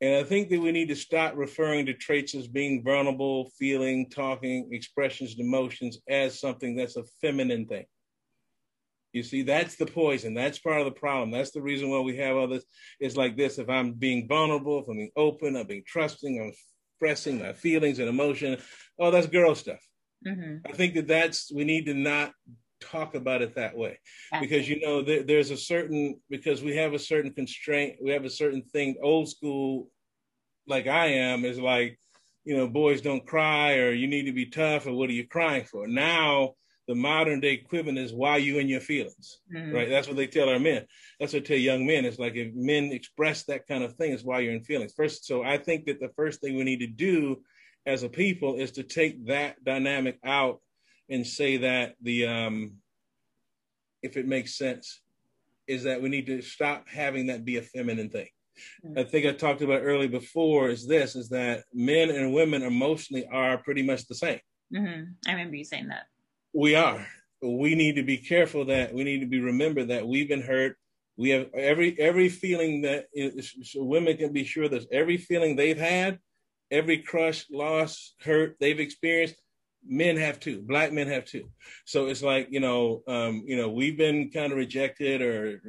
And 0.02 0.16
I 0.16 0.24
think 0.24 0.50
that 0.50 0.60
we 0.60 0.72
need 0.72 0.90
to 0.90 0.96
stop 0.96 1.34
referring 1.36 1.86
to 1.86 1.94
traits 1.94 2.36
as 2.36 2.48
being 2.48 2.84
vulnerable, 2.84 3.50
feeling, 3.58 4.10
talking, 4.10 4.70
expressions, 4.72 5.32
and 5.32 5.48
emotions 5.48 6.00
as 6.10 6.40
something 6.40 6.76
that's 6.76 6.98
a 6.98 7.04
feminine 7.22 7.66
thing. 7.66 7.86
You 9.14 9.24
see, 9.24 9.44
that's 9.44 9.78
the 9.78 9.86
poison. 9.86 10.34
That's 10.34 10.60
part 10.60 10.82
of 10.82 10.86
the 10.86 11.00
problem. 11.00 11.32
That's 11.32 11.52
the 11.52 11.62
reason 11.62 11.90
why 11.90 12.00
we 12.00 12.18
have 12.18 12.36
all 12.36 12.50
this. 12.50 12.66
It's 13.00 13.16
like 13.16 13.38
this: 13.38 13.58
if 13.58 13.70
I'm 13.70 13.94
being 13.94 14.28
vulnerable, 14.28 14.80
if 14.80 14.90
I'm 14.90 14.98
being 14.98 15.12
open, 15.16 15.56
I'm 15.56 15.68
being 15.68 15.84
trusting, 15.88 16.42
I'm 16.42 16.52
expressing 16.96 17.40
my 17.40 17.54
feelings 17.54 18.00
and 18.00 18.10
emotion. 18.10 18.58
Oh, 19.00 19.12
that's 19.12 19.28
girl 19.28 19.56
stuff. 19.56 19.80
Mm-hmm. 20.28 20.68
I 20.68 20.72
think 20.74 20.96
that 20.96 21.08
that's 21.08 21.50
we 21.54 21.64
need 21.64 21.86
to 21.86 21.94
not 21.94 22.34
talk 22.82 23.16
about 23.16 23.42
it 23.42 23.56
that 23.56 23.76
way 23.76 23.98
because 24.40 24.68
you 24.68 24.80
know 24.80 25.02
there, 25.02 25.24
there's 25.24 25.52
a 25.52 25.58
certain 25.58 26.20
because 26.30 26.62
we 26.62 26.76
have 26.76 26.94
a 26.94 27.00
certain 27.00 27.32
constraint 27.32 27.96
we 28.02 28.12
have 28.12 28.26
a 28.26 28.30
certain 28.30 28.62
thing 28.62 28.96
old 29.02 29.30
school 29.30 29.90
like 30.68 30.88
i 30.88 31.08
am 31.08 31.46
is 31.46 31.60
like 31.60 31.98
you 32.44 32.56
know 32.56 32.68
boys 32.68 33.02
don't 33.02 33.26
cry 33.26 33.78
or 33.78 33.92
you 33.92 34.08
need 34.08 34.26
to 34.26 34.34
be 34.34 34.46
tough 34.46 34.86
or 34.88 34.94
what 34.94 35.10
are 35.10 35.14
you 35.14 35.28
crying 35.28 35.64
for 35.64 35.88
now 35.88 36.54
the 36.88 36.96
modern 36.96 37.40
day 37.40 37.54
equivalent 37.54 37.98
is 37.98 38.14
why 38.14 38.38
you 38.38 38.60
in 38.60 38.68
your 38.68 38.80
feelings, 38.80 39.40
mm-hmm. 39.54 39.74
right? 39.74 39.90
That's 39.90 40.08
what 40.08 40.18
they 40.18 40.28
tell 40.28 40.50
our 40.50 40.60
men. 40.60 40.86
That's 41.20 41.34
what 41.34 41.44
they 41.44 41.48
tell 41.48 41.58
young 41.58 41.86
men. 41.86 42.06
It's 42.06 42.20
like 42.20 42.36
if 42.36 42.54
men 42.54 42.92
express 42.92 43.44
that 43.46 43.68
kind 43.68 43.84
of 43.84 43.94
thing, 43.94 44.12
it's 44.12 44.24
why 44.24 44.40
you're 44.40 44.54
in 44.54 44.64
feelings. 44.64 44.94
First, 44.96 45.26
so 45.26 45.44
I 45.44 45.58
think 45.58 45.86
that 45.86 46.00
the 46.00 46.12
first 46.16 46.42
thing 46.42 46.56
we 46.56 46.64
need 46.64 46.82
to 46.82 46.88
do 46.88 47.42
as 47.86 48.04
a 48.04 48.10
people 48.10 48.56
is 48.56 48.72
to 48.74 48.84
take 48.84 49.28
that 49.28 49.64
dynamic 49.64 50.20
out 50.24 50.60
and 51.10 51.26
say 51.26 51.58
that 51.58 51.96
the 52.02 52.26
um, 52.26 52.74
if 54.02 54.18
it 54.18 54.28
makes 54.28 54.58
sense, 54.58 55.02
is 55.68 55.84
that 55.84 56.02
we 56.02 56.10
need 56.10 56.28
to 56.28 56.42
stop 56.42 56.88
having 56.88 57.28
that 57.28 57.46
be 57.46 57.58
a 57.58 57.62
feminine 57.62 58.10
thing. 58.10 58.28
Mm-hmm. 58.86 59.00
I 59.00 59.04
think 59.04 59.26
I 59.26 59.34
talked 59.34 59.62
about 59.62 59.82
earlier 59.82 60.10
before 60.10 60.70
is 60.70 60.88
this 60.88 61.16
is 61.16 61.30
that 61.30 61.64
men 61.74 62.10
and 62.10 62.34
women 62.34 62.62
emotionally 62.62 63.28
are 63.32 63.58
pretty 63.58 63.84
much 63.84 64.08
the 64.08 64.16
same. 64.16 64.40
Mm-hmm. 64.74 65.04
I 65.28 65.32
remember 65.32 65.56
you 65.56 65.66
saying 65.66 65.88
that. 65.90 66.04
We 66.54 66.76
are. 66.76 67.06
We 67.42 67.76
need 67.76 67.96
to 67.96 68.04
be 68.04 68.18
careful 68.18 68.66
that 68.66 68.94
we 68.94 69.04
need 69.04 69.20
to 69.20 69.28
be 69.28 69.40
remember 69.40 69.84
that 69.86 70.08
we've 70.08 70.30
been 70.30 70.42
hurt. 70.42 70.78
We 71.18 71.30
have 71.30 71.48
every 71.54 72.00
every 72.00 72.30
feeling 72.30 72.82
that 72.82 73.06
is, 73.14 73.54
so 73.64 73.84
women 73.84 74.18
can 74.18 74.34
be 74.34 74.44
sure 74.44 74.68
that 74.68 74.86
every 74.92 75.18
feeling 75.18 75.56
they've 75.56 75.78
had, 75.78 76.20
every 76.72 77.00
crush, 77.00 77.46
loss, 77.52 78.16
hurt 78.22 78.56
they've 78.60 78.80
experienced, 78.80 79.36
men 79.88 80.18
have 80.18 80.40
too. 80.40 80.62
Black 80.62 80.92
men 80.92 81.08
have 81.08 81.26
too. 81.26 81.50
So 81.86 82.08
it's 82.08 82.24
like 82.24 82.48
you 82.50 82.60
know 82.60 83.04
um 83.08 83.44
you 83.46 83.58
know 83.58 83.70
we've 83.70 83.98
been 83.98 84.32
kind 84.32 84.52
of 84.52 84.58
rejected 84.58 85.22
or 85.22 85.62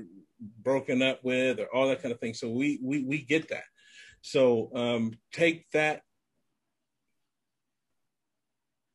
broken 0.63 1.03
up 1.03 1.21
with 1.23 1.61
or 1.61 1.67
all 1.75 1.89
that 1.89 2.03
kind 2.03 2.13
of 2.13 2.21
thing. 2.21 2.35
So 2.35 2.51
we 2.51 2.79
we 2.83 3.05
we 3.05 3.23
get 3.23 3.49
that. 3.49 3.65
So 4.23 4.71
um 4.75 5.13
take 5.33 5.71
that 5.73 6.03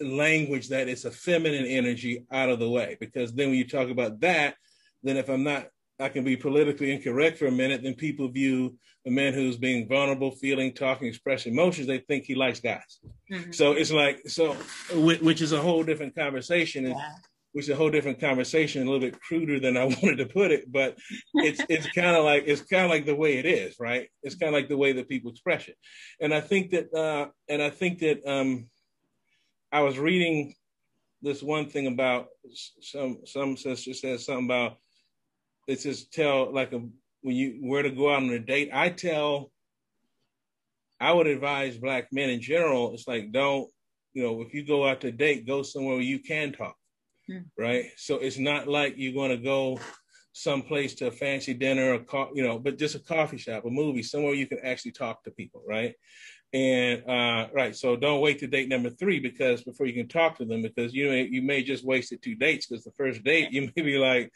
language 0.02 0.70
that 0.70 0.88
is 0.88 1.06
a 1.06 1.12
feminine 1.12 1.66
energy 1.66 2.26
out 2.32 2.50
of 2.50 2.60
the 2.60 2.70
way 2.70 2.98
because 3.00 3.34
then 3.34 3.50
when 3.50 3.58
you 3.58 3.68
talk 3.68 3.90
about 3.90 4.20
that 4.20 4.56
then 5.04 5.18
if 5.18 5.30
i'm 5.30 5.44
not 5.44 5.68
I 6.02 6.10
can 6.10 6.24
be 6.24 6.36
politically 6.36 6.92
incorrect 6.92 7.38
for 7.38 7.46
a 7.46 7.52
minute, 7.52 7.84
then 7.84 7.94
people 7.94 8.28
view 8.28 8.78
a 9.06 9.12
man 9.12 9.34
who's 9.34 9.58
being 9.58 9.88
vulnerable, 9.88 10.32
feeling, 10.32 10.74
talking, 10.74 11.08
expressing 11.08 11.54
emotions, 11.54 11.88
they 11.88 12.00
think 12.00 12.26
he 12.26 12.36
likes 12.36 12.60
guys. 12.60 13.00
Mm-hmm. 13.32 13.52
So 13.52 13.74
it's 13.74 13.92
like, 13.92 14.22
so, 14.28 14.54
which 14.94 15.42
is 15.42 15.52
a 15.52 15.62
whole 15.62 15.84
different 15.84 16.16
conversation. 16.16 16.88
Yeah. 16.88 17.12
Which 17.54 17.66
is 17.66 17.72
a 17.72 17.76
whole 17.76 17.90
different 17.90 18.22
conversation, 18.22 18.82
a 18.82 18.86
little 18.86 19.02
bit 19.02 19.20
cruder 19.20 19.60
than 19.60 19.76
I 19.76 19.84
wanted 20.02 20.20
to 20.20 20.26
put 20.26 20.52
it, 20.52 20.72
but 20.72 20.98
it's 21.34 21.62
it's 21.70 21.86
kind 21.92 22.16
of 22.16 22.24
like 22.24 22.46
it's 22.48 22.62
kind 22.62 22.86
of 22.86 22.90
like 22.90 23.06
the 23.06 23.14
way 23.14 23.40
it 23.40 23.46
is, 23.46 23.76
right? 23.78 24.08
It's 24.24 24.36
kind 24.36 24.48
of 24.48 24.54
like 24.54 24.70
the 24.70 24.78
way 24.78 24.94
that 24.94 25.10
people 25.10 25.32
express 25.32 25.68
it, 25.68 25.76
and 26.22 26.34
I 26.34 26.40
think 26.40 26.72
that 26.72 26.94
uh, 26.94 27.28
and 27.50 27.62
I 27.62 27.70
think 27.70 28.00
that 28.00 28.26
um, 28.26 28.70
I 29.70 29.82
was 29.82 30.00
reading 30.00 30.56
this 31.22 31.44
one 31.44 31.66
thing 31.66 31.88
about 31.88 32.28
some 32.54 33.18
some 33.26 33.58
sister 33.58 33.94
said 33.96 34.22
something 34.22 34.46
about 34.46 34.78
it's 35.68 35.84
just 35.84 36.14
tell 36.14 36.54
like 36.54 36.74
a 36.74 36.82
when 37.22 37.36
you 37.36 37.60
where 37.62 37.84
to 37.84 37.92
go 37.92 38.12
out 38.12 38.24
on 38.24 38.30
a 38.30 38.40
date. 38.40 38.70
I 38.74 38.90
tell, 38.90 39.52
I 41.00 41.12
would 41.12 41.28
advise 41.28 41.78
black 41.78 42.08
men 42.12 42.30
in 42.30 42.42
general. 42.42 42.94
It's 42.94 43.08
like 43.08 43.32
don't 43.32 43.70
you 44.14 44.24
know 44.24 44.42
if 44.42 44.54
you 44.54 44.66
go 44.66 44.88
out 44.88 45.02
to 45.02 45.12
date, 45.12 45.48
go 45.48 45.64
somewhere 45.64 45.96
where 45.96 46.04
you 46.04 46.20
can 46.20 46.52
talk, 46.52 46.76
hmm. 47.28 47.40
right? 47.58 47.86
So 47.98 48.16
it's 48.16 48.38
not 48.38 48.68
like 48.68 48.96
you're 48.98 49.14
going 49.14 49.32
to 49.32 49.44
go 49.44 49.80
someplace 50.34 50.96
to 50.96 51.08
a 51.08 51.12
fancy 51.12 51.54
dinner 51.54 51.94
or 51.94 52.00
co- 52.00 52.32
you 52.34 52.44
know, 52.44 52.58
but 52.58 52.78
just 52.78 52.96
a 52.96 53.00
coffee 53.00 53.38
shop, 53.38 53.66
a 53.66 53.70
movie, 53.70 54.04
somewhere 54.04 54.34
you 54.34 54.48
can 54.48 54.60
actually 54.64 54.92
talk 54.92 55.24
to 55.24 55.32
people, 55.32 55.62
right? 55.68 55.94
And 56.54 57.04
uh, 57.10 57.48
right, 57.54 57.76
so 57.76 57.96
don't 57.96 58.20
wait 58.20 58.40
to 58.40 58.48
date 58.48 58.68
number 58.68 58.90
three 58.90 59.20
because 59.20 59.64
before 59.64 59.86
you 59.86 59.94
can 59.94 60.10
talk 60.10 60.38
to 60.38 60.46
them, 60.46 60.62
because 60.62 60.94
you 60.94 61.10
know 61.10 61.16
you 61.16 61.42
may 61.42 61.64
just 61.64 61.86
wasted 61.86 62.22
two 62.22 62.36
dates 62.36 62.68
because 62.68 62.84
the 62.84 62.92
first 62.92 63.24
date 63.24 63.52
you 63.52 63.72
may 63.76 63.82
be 63.82 63.98
like, 63.98 64.32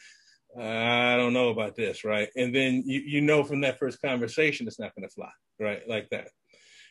I 0.59 1.17
don't 1.17 1.33
know 1.33 1.50
about 1.50 1.75
this, 1.75 2.03
right? 2.03 2.29
And 2.35 2.53
then 2.55 2.83
you, 2.85 3.01
you 3.01 3.21
know 3.21 3.43
from 3.43 3.62
that 3.62 3.79
first 3.79 4.01
conversation 4.01 4.67
it's 4.67 4.79
not 4.79 4.95
going 4.95 5.07
to 5.07 5.13
fly, 5.13 5.31
right? 5.59 5.88
Like 5.88 6.09
that. 6.09 6.29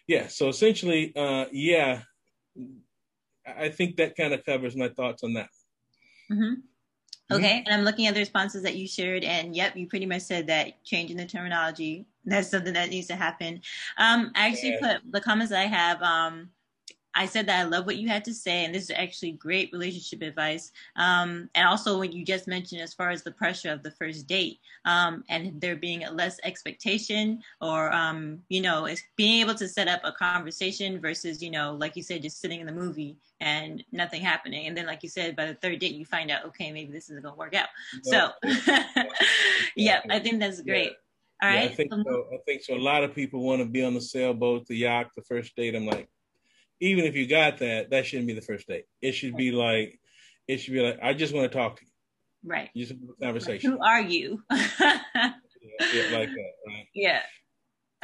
Yeah. 0.06 0.28
So 0.28 0.48
essentially, 0.48 1.14
uh, 1.16 1.46
yeah, 1.50 2.02
I 3.46 3.68
think 3.70 3.96
that 3.96 4.16
kind 4.16 4.34
of 4.34 4.44
covers 4.44 4.76
my 4.76 4.88
thoughts 4.88 5.22
on 5.22 5.34
that. 5.34 5.48
Mm-hmm. 6.30 6.42
mm-hmm. 6.42 7.36
Okay. 7.36 7.62
And 7.64 7.74
I'm 7.74 7.84
looking 7.84 8.06
at 8.06 8.12
the 8.12 8.20
responses 8.20 8.62
that 8.64 8.76
you 8.76 8.86
shared, 8.86 9.24
and 9.24 9.56
yep, 9.56 9.74
you 9.74 9.86
pretty 9.86 10.04
much 10.04 10.22
said 10.22 10.46
that 10.48 10.84
changing 10.84 11.16
the 11.16 11.24
terminology 11.24 12.06
that's 12.24 12.50
something 12.50 12.72
that 12.74 12.90
needs 12.90 13.06
to 13.08 13.16
happen. 13.16 13.60
Um, 13.98 14.32
I 14.34 14.48
actually 14.48 14.78
yeah. 14.80 14.94
put 14.94 15.12
the 15.12 15.20
comments 15.20 15.52
I 15.52 15.64
have. 15.64 16.02
Um, 16.02 16.50
I 17.14 17.26
said 17.26 17.46
that 17.46 17.60
I 17.60 17.64
love 17.64 17.86
what 17.86 17.96
you 17.96 18.08
had 18.08 18.24
to 18.24 18.34
say, 18.34 18.64
and 18.64 18.74
this 18.74 18.84
is 18.84 18.90
actually 18.90 19.32
great 19.32 19.72
relationship 19.72 20.22
advice. 20.22 20.72
Um, 20.96 21.48
and 21.54 21.66
also, 21.66 21.98
when 21.98 22.12
you 22.12 22.24
just 22.24 22.48
mentioned 22.48 22.80
as 22.80 22.94
far 22.94 23.10
as 23.10 23.22
the 23.22 23.32
pressure 23.32 23.70
of 23.70 23.82
the 23.82 23.90
first 23.92 24.26
date, 24.26 24.58
um, 24.84 25.24
and 25.28 25.60
there 25.60 25.76
being 25.76 26.04
a 26.04 26.10
less 26.10 26.38
expectation, 26.44 27.40
or 27.60 27.92
um, 27.92 28.40
you 28.48 28.60
know, 28.60 28.88
being 29.16 29.40
able 29.40 29.54
to 29.54 29.68
set 29.68 29.88
up 29.88 30.00
a 30.04 30.12
conversation 30.12 31.00
versus, 31.00 31.42
you 31.42 31.50
know, 31.50 31.74
like 31.74 31.96
you 31.96 32.02
said, 32.02 32.22
just 32.22 32.40
sitting 32.40 32.60
in 32.60 32.66
the 32.66 32.72
movie 32.72 33.16
and 33.40 33.84
nothing 33.92 34.22
happening, 34.22 34.66
and 34.66 34.76
then, 34.76 34.86
like 34.86 35.02
you 35.02 35.08
said, 35.08 35.36
by 35.36 35.46
the 35.46 35.54
third 35.54 35.78
date, 35.78 35.94
you 35.94 36.04
find 36.04 36.30
out, 36.30 36.44
okay, 36.44 36.72
maybe 36.72 36.92
this 36.92 37.10
isn't 37.10 37.22
gonna 37.22 37.36
work 37.36 37.54
out. 37.54 37.68
So, 38.02 38.30
yeah, 39.76 40.00
I 40.10 40.18
think 40.18 40.40
that's 40.40 40.60
great. 40.62 40.92
Yeah. 40.92 40.92
All 41.42 41.50
right. 41.50 41.64
Yeah, 41.64 41.70
I 41.70 41.74
think 41.74 41.92
so. 41.92 42.26
I 42.32 42.36
think 42.46 42.62
so. 42.62 42.74
A 42.74 42.76
lot 42.76 43.04
of 43.04 43.14
people 43.14 43.42
want 43.42 43.60
to 43.60 43.68
be 43.68 43.84
on 43.84 43.94
the 43.94 44.00
sailboat, 44.00 44.66
the 44.66 44.76
yacht, 44.76 45.10
the 45.16 45.22
first 45.22 45.54
date. 45.56 45.74
I'm 45.74 45.84
like, 45.84 46.08
even 46.80 47.04
if 47.04 47.14
you 47.14 47.26
got 47.26 47.58
that, 47.58 47.90
that 47.90 48.06
shouldn't 48.06 48.26
be 48.26 48.34
the 48.34 48.40
first 48.40 48.66
date. 48.66 48.86
It 49.00 49.12
should 49.12 49.36
be 49.36 49.52
like, 49.52 49.98
it 50.48 50.58
should 50.58 50.74
be 50.74 50.80
like, 50.80 50.98
I 51.02 51.14
just 51.14 51.34
want 51.34 51.50
to 51.50 51.56
talk 51.56 51.76
to 51.78 51.84
you. 51.84 51.90
Right. 52.44 52.70
Just 52.76 52.92
a 52.92 52.96
conversation. 53.22 53.72
Who 53.72 53.78
are 53.82 54.02
you? 54.02 54.42
yeah, 54.50 55.30
yeah, 55.92 56.18
like 56.18 56.28
that. 56.28 56.52
Right? 56.66 56.86
Yeah. 56.94 57.20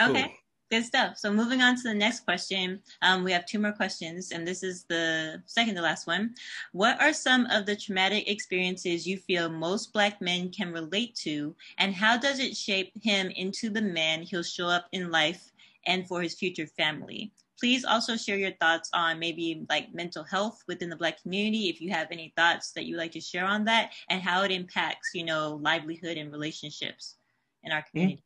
Okay. 0.01 0.23
Cool. 0.23 0.33
Good 0.71 0.85
stuff. 0.85 1.19
So 1.19 1.33
moving 1.33 1.63
on 1.63 1.75
to 1.75 1.83
the 1.83 1.95
next 1.95 2.21
question, 2.21 2.81
um, 3.03 3.25
we 3.25 3.33
have 3.33 3.45
two 3.45 3.59
more 3.59 3.73
questions, 3.73 4.31
and 4.31 4.47
this 4.47 4.63
is 4.63 4.85
the 4.85 5.43
second 5.45 5.75
to 5.75 5.83
last 5.83 6.07
one. 6.07 6.33
What 6.71 7.03
are 7.03 7.13
some 7.13 7.47
of 7.47 7.67
the 7.67 7.75
traumatic 7.75 8.31
experiences 8.31 9.05
you 9.05 9.17
feel 9.19 9.49
most 9.49 9.93
Black 9.93 10.21
men 10.21 10.51
can 10.53 10.73
relate 10.73 11.17
to, 11.23 11.57
and 11.79 11.93
how 11.93 12.17
does 12.17 12.39
it 12.39 12.57
shape 12.57 12.93
him 13.03 13.31
into 13.31 13.69
the 13.69 13.83
man 13.83 14.23
he'll 14.23 14.45
show 14.45 14.69
up 14.69 14.87
in 14.93 15.11
life 15.11 15.51
and 15.87 16.07
for 16.07 16.23
his 16.23 16.35
future 16.35 16.69
family? 16.69 17.33
Please 17.61 17.85
also 17.85 18.17
share 18.17 18.39
your 18.39 18.53
thoughts 18.53 18.89
on 18.95 19.19
maybe 19.19 19.67
like 19.69 19.93
mental 19.93 20.25
health 20.25 20.63
within 20.67 20.89
the 20.89 20.97
Black 20.97 21.23
community, 21.23 21.69
if 21.69 21.81
you 21.81 21.91
have 21.91 22.09
any 22.11 22.33
thoughts 22.37 22.73
that 22.73 22.87
you'd 22.87 22.97
like 22.97 23.13
to 23.13 23.21
share 23.21 23.45
on 23.45 23.65
that, 23.67 23.93
and 24.09 24.23
how 24.23 24.43
it 24.43 24.51
impacts, 24.51 25.11
you 25.15 25.25
know, 25.25 25.59
livelihood 25.63 26.17
and 26.17 26.33
relationships 26.33 27.17
in 27.63 27.73
our 27.73 27.81
hmm. 27.81 27.91
community. 27.91 28.25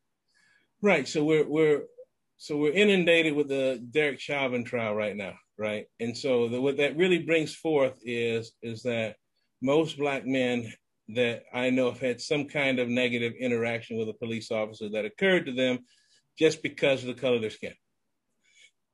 Right. 0.80 1.08
So 1.08 1.24
we're 1.24 1.48
we're 1.48 1.82
so 2.36 2.56
we're 2.56 2.72
inundated 2.72 3.34
with 3.34 3.48
the 3.48 3.84
Derek 3.90 4.20
Chauvin 4.20 4.64
trial 4.64 4.94
right 4.94 5.16
now, 5.16 5.34
right? 5.58 5.86
And 6.00 6.16
so 6.16 6.48
the, 6.48 6.60
what 6.60 6.76
that 6.76 6.96
really 6.96 7.20
brings 7.20 7.54
forth 7.54 7.98
is 8.04 8.52
is 8.62 8.82
that 8.82 9.16
most 9.62 9.98
black 9.98 10.26
men 10.26 10.72
that 11.08 11.44
I 11.52 11.70
know 11.70 11.90
have 11.90 12.00
had 12.00 12.20
some 12.20 12.46
kind 12.46 12.78
of 12.78 12.88
negative 12.88 13.34
interaction 13.38 13.98
with 13.98 14.08
a 14.08 14.14
police 14.14 14.50
officer 14.50 14.88
that 14.90 15.04
occurred 15.04 15.46
to 15.46 15.52
them 15.52 15.80
just 16.38 16.62
because 16.62 17.02
of 17.02 17.08
the 17.08 17.20
color 17.20 17.36
of 17.36 17.40
their 17.40 17.50
skin. 17.50 17.74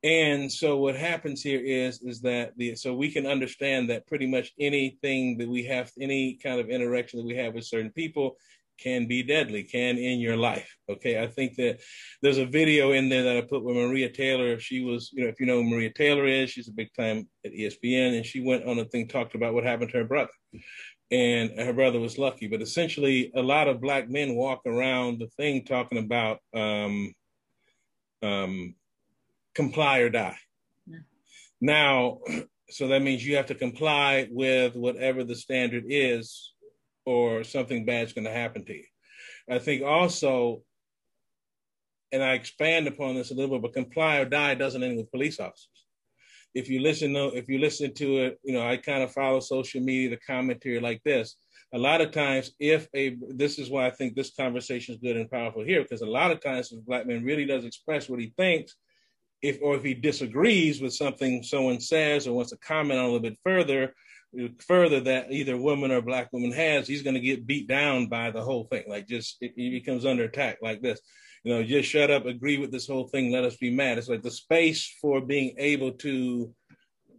And 0.03 0.51
so 0.51 0.77
what 0.77 0.95
happens 0.95 1.43
here 1.43 1.61
is 1.63 2.01
is 2.01 2.21
that 2.21 2.53
the 2.57 2.75
so 2.75 2.93
we 2.93 3.11
can 3.11 3.27
understand 3.27 3.89
that 3.89 4.07
pretty 4.07 4.25
much 4.25 4.51
anything 4.59 5.37
that 5.37 5.47
we 5.47 5.63
have, 5.65 5.91
any 5.99 6.39
kind 6.41 6.59
of 6.59 6.69
interaction 6.69 7.19
that 7.19 7.25
we 7.25 7.35
have 7.35 7.53
with 7.53 7.65
certain 7.65 7.91
people 7.91 8.35
can 8.81 9.07
be 9.07 9.21
deadly, 9.21 9.63
can 9.63 9.97
in 9.97 10.19
your 10.19 10.35
life. 10.35 10.75
Okay. 10.89 11.21
I 11.21 11.27
think 11.27 11.55
that 11.57 11.79
there's 12.21 12.39
a 12.39 12.45
video 12.45 12.93
in 12.93 13.09
there 13.09 13.23
that 13.23 13.37
I 13.37 13.41
put 13.41 13.63
with 13.63 13.75
Maria 13.75 14.09
Taylor. 14.09 14.59
She 14.59 14.81
was, 14.81 15.11
you 15.13 15.23
know, 15.23 15.29
if 15.29 15.39
you 15.39 15.45
know 15.45 15.61
Maria 15.61 15.91
Taylor 15.93 16.25
is, 16.25 16.49
she's 16.49 16.67
a 16.67 16.73
big 16.73 16.89
time 16.97 17.29
at 17.45 17.53
ESPN, 17.53 18.17
and 18.17 18.25
she 18.25 18.41
went 18.41 18.65
on 18.65 18.79
a 18.79 18.85
thing, 18.85 19.07
talked 19.07 19.35
about 19.35 19.53
what 19.53 19.65
happened 19.65 19.91
to 19.91 19.97
her 19.97 20.05
brother. 20.05 20.31
And 21.11 21.51
her 21.59 21.73
brother 21.73 21.99
was 21.99 22.17
lucky. 22.17 22.47
But 22.47 22.61
essentially 22.61 23.31
a 23.35 23.41
lot 23.41 23.67
of 23.67 23.81
black 23.81 24.09
men 24.09 24.35
walk 24.35 24.61
around 24.65 25.19
the 25.19 25.27
thing 25.27 25.63
talking 25.63 25.99
about 25.99 26.39
um 26.55 27.13
um 28.23 28.75
comply 29.55 29.99
or 29.99 30.09
die. 30.09 30.37
Yeah. 30.87 30.99
Now, 31.59 32.19
so 32.69 32.87
that 32.87 33.01
means 33.01 33.25
you 33.25 33.35
have 33.35 33.47
to 33.47 33.55
comply 33.55 34.27
with 34.31 34.75
whatever 34.75 35.23
the 35.23 35.35
standard 35.35 35.85
is, 35.87 36.53
or 37.05 37.43
something 37.43 37.83
bad's 37.83 38.13
going 38.13 38.25
to 38.25 38.31
happen 38.31 38.63
to 38.65 38.73
you. 38.73 38.85
I 39.49 39.57
think 39.59 39.83
also, 39.83 40.61
and 42.11 42.21
I 42.21 42.33
expand 42.33 42.87
upon 42.87 43.15
this 43.15 43.31
a 43.31 43.33
little 43.33 43.55
bit, 43.55 43.63
but 43.63 43.73
comply 43.73 44.17
or 44.17 44.25
die 44.25 44.53
doesn't 44.53 44.83
end 44.83 44.97
with 44.97 45.11
police 45.11 45.39
officers. 45.39 45.67
If 46.53 46.69
you 46.69 46.79
listen 46.79 47.13
to, 47.13 47.35
if 47.35 47.49
you 47.49 47.57
listen 47.57 47.93
to 47.95 48.17
it, 48.19 48.39
you 48.43 48.53
know, 48.53 48.67
I 48.67 48.77
kind 48.77 49.01
of 49.01 49.11
follow 49.11 49.39
social 49.39 49.81
media, 49.81 50.11
the 50.11 50.17
commentary 50.17 50.79
like 50.79 51.01
this. 51.03 51.37
A 51.73 51.77
lot 51.77 52.01
of 52.01 52.11
times, 52.11 52.51
if 52.59 52.87
a, 52.93 53.17
this 53.29 53.57
is 53.57 53.69
why 53.69 53.87
I 53.87 53.91
think 53.91 54.13
this 54.13 54.35
conversation 54.35 54.93
is 54.93 55.01
good 55.01 55.17
and 55.17 55.31
powerful 55.31 55.63
here, 55.63 55.81
because 55.81 56.01
a 56.01 56.05
lot 56.05 56.29
of 56.29 56.41
times, 56.41 56.71
if 56.71 56.79
a 56.79 56.81
black 56.81 57.07
man 57.07 57.23
really 57.23 57.45
does 57.45 57.65
express 57.65 58.09
what 58.09 58.19
he 58.19 58.33
thinks, 58.37 58.75
if 59.41 59.59
or 59.61 59.75
if 59.75 59.83
he 59.83 59.93
disagrees 59.93 60.81
with 60.81 60.93
something 60.93 61.43
someone 61.43 61.79
says 61.79 62.27
or 62.27 62.33
wants 62.33 62.51
to 62.51 62.57
comment 62.57 62.99
on 62.99 63.05
a 63.05 63.07
little 63.07 63.19
bit 63.19 63.37
further, 63.43 63.93
further 64.59 64.99
that 65.01 65.31
either 65.31 65.57
woman 65.57 65.91
or 65.91 66.01
black 66.01 66.31
woman 66.31 66.51
has, 66.51 66.87
he's 66.87 67.01
going 67.01 67.15
to 67.15 67.19
get 67.19 67.47
beat 67.47 67.67
down 67.67 68.07
by 68.07 68.31
the 68.31 68.41
whole 68.41 68.65
thing. 68.65 68.83
Like 68.87 69.07
just 69.07 69.37
he 69.39 69.71
becomes 69.71 70.05
under 70.05 70.23
attack 70.23 70.59
like 70.61 70.81
this. 70.81 70.99
You 71.43 71.53
know, 71.53 71.63
just 71.63 71.89
shut 71.89 72.11
up, 72.11 72.25
agree 72.25 72.59
with 72.59 72.71
this 72.71 72.87
whole 72.87 73.07
thing, 73.07 73.31
let 73.31 73.43
us 73.43 73.57
be 73.57 73.71
mad. 73.71 73.97
It's 73.97 74.07
like 74.07 74.21
the 74.21 74.29
space 74.29 74.95
for 75.01 75.21
being 75.21 75.55
able 75.57 75.93
to 75.93 76.53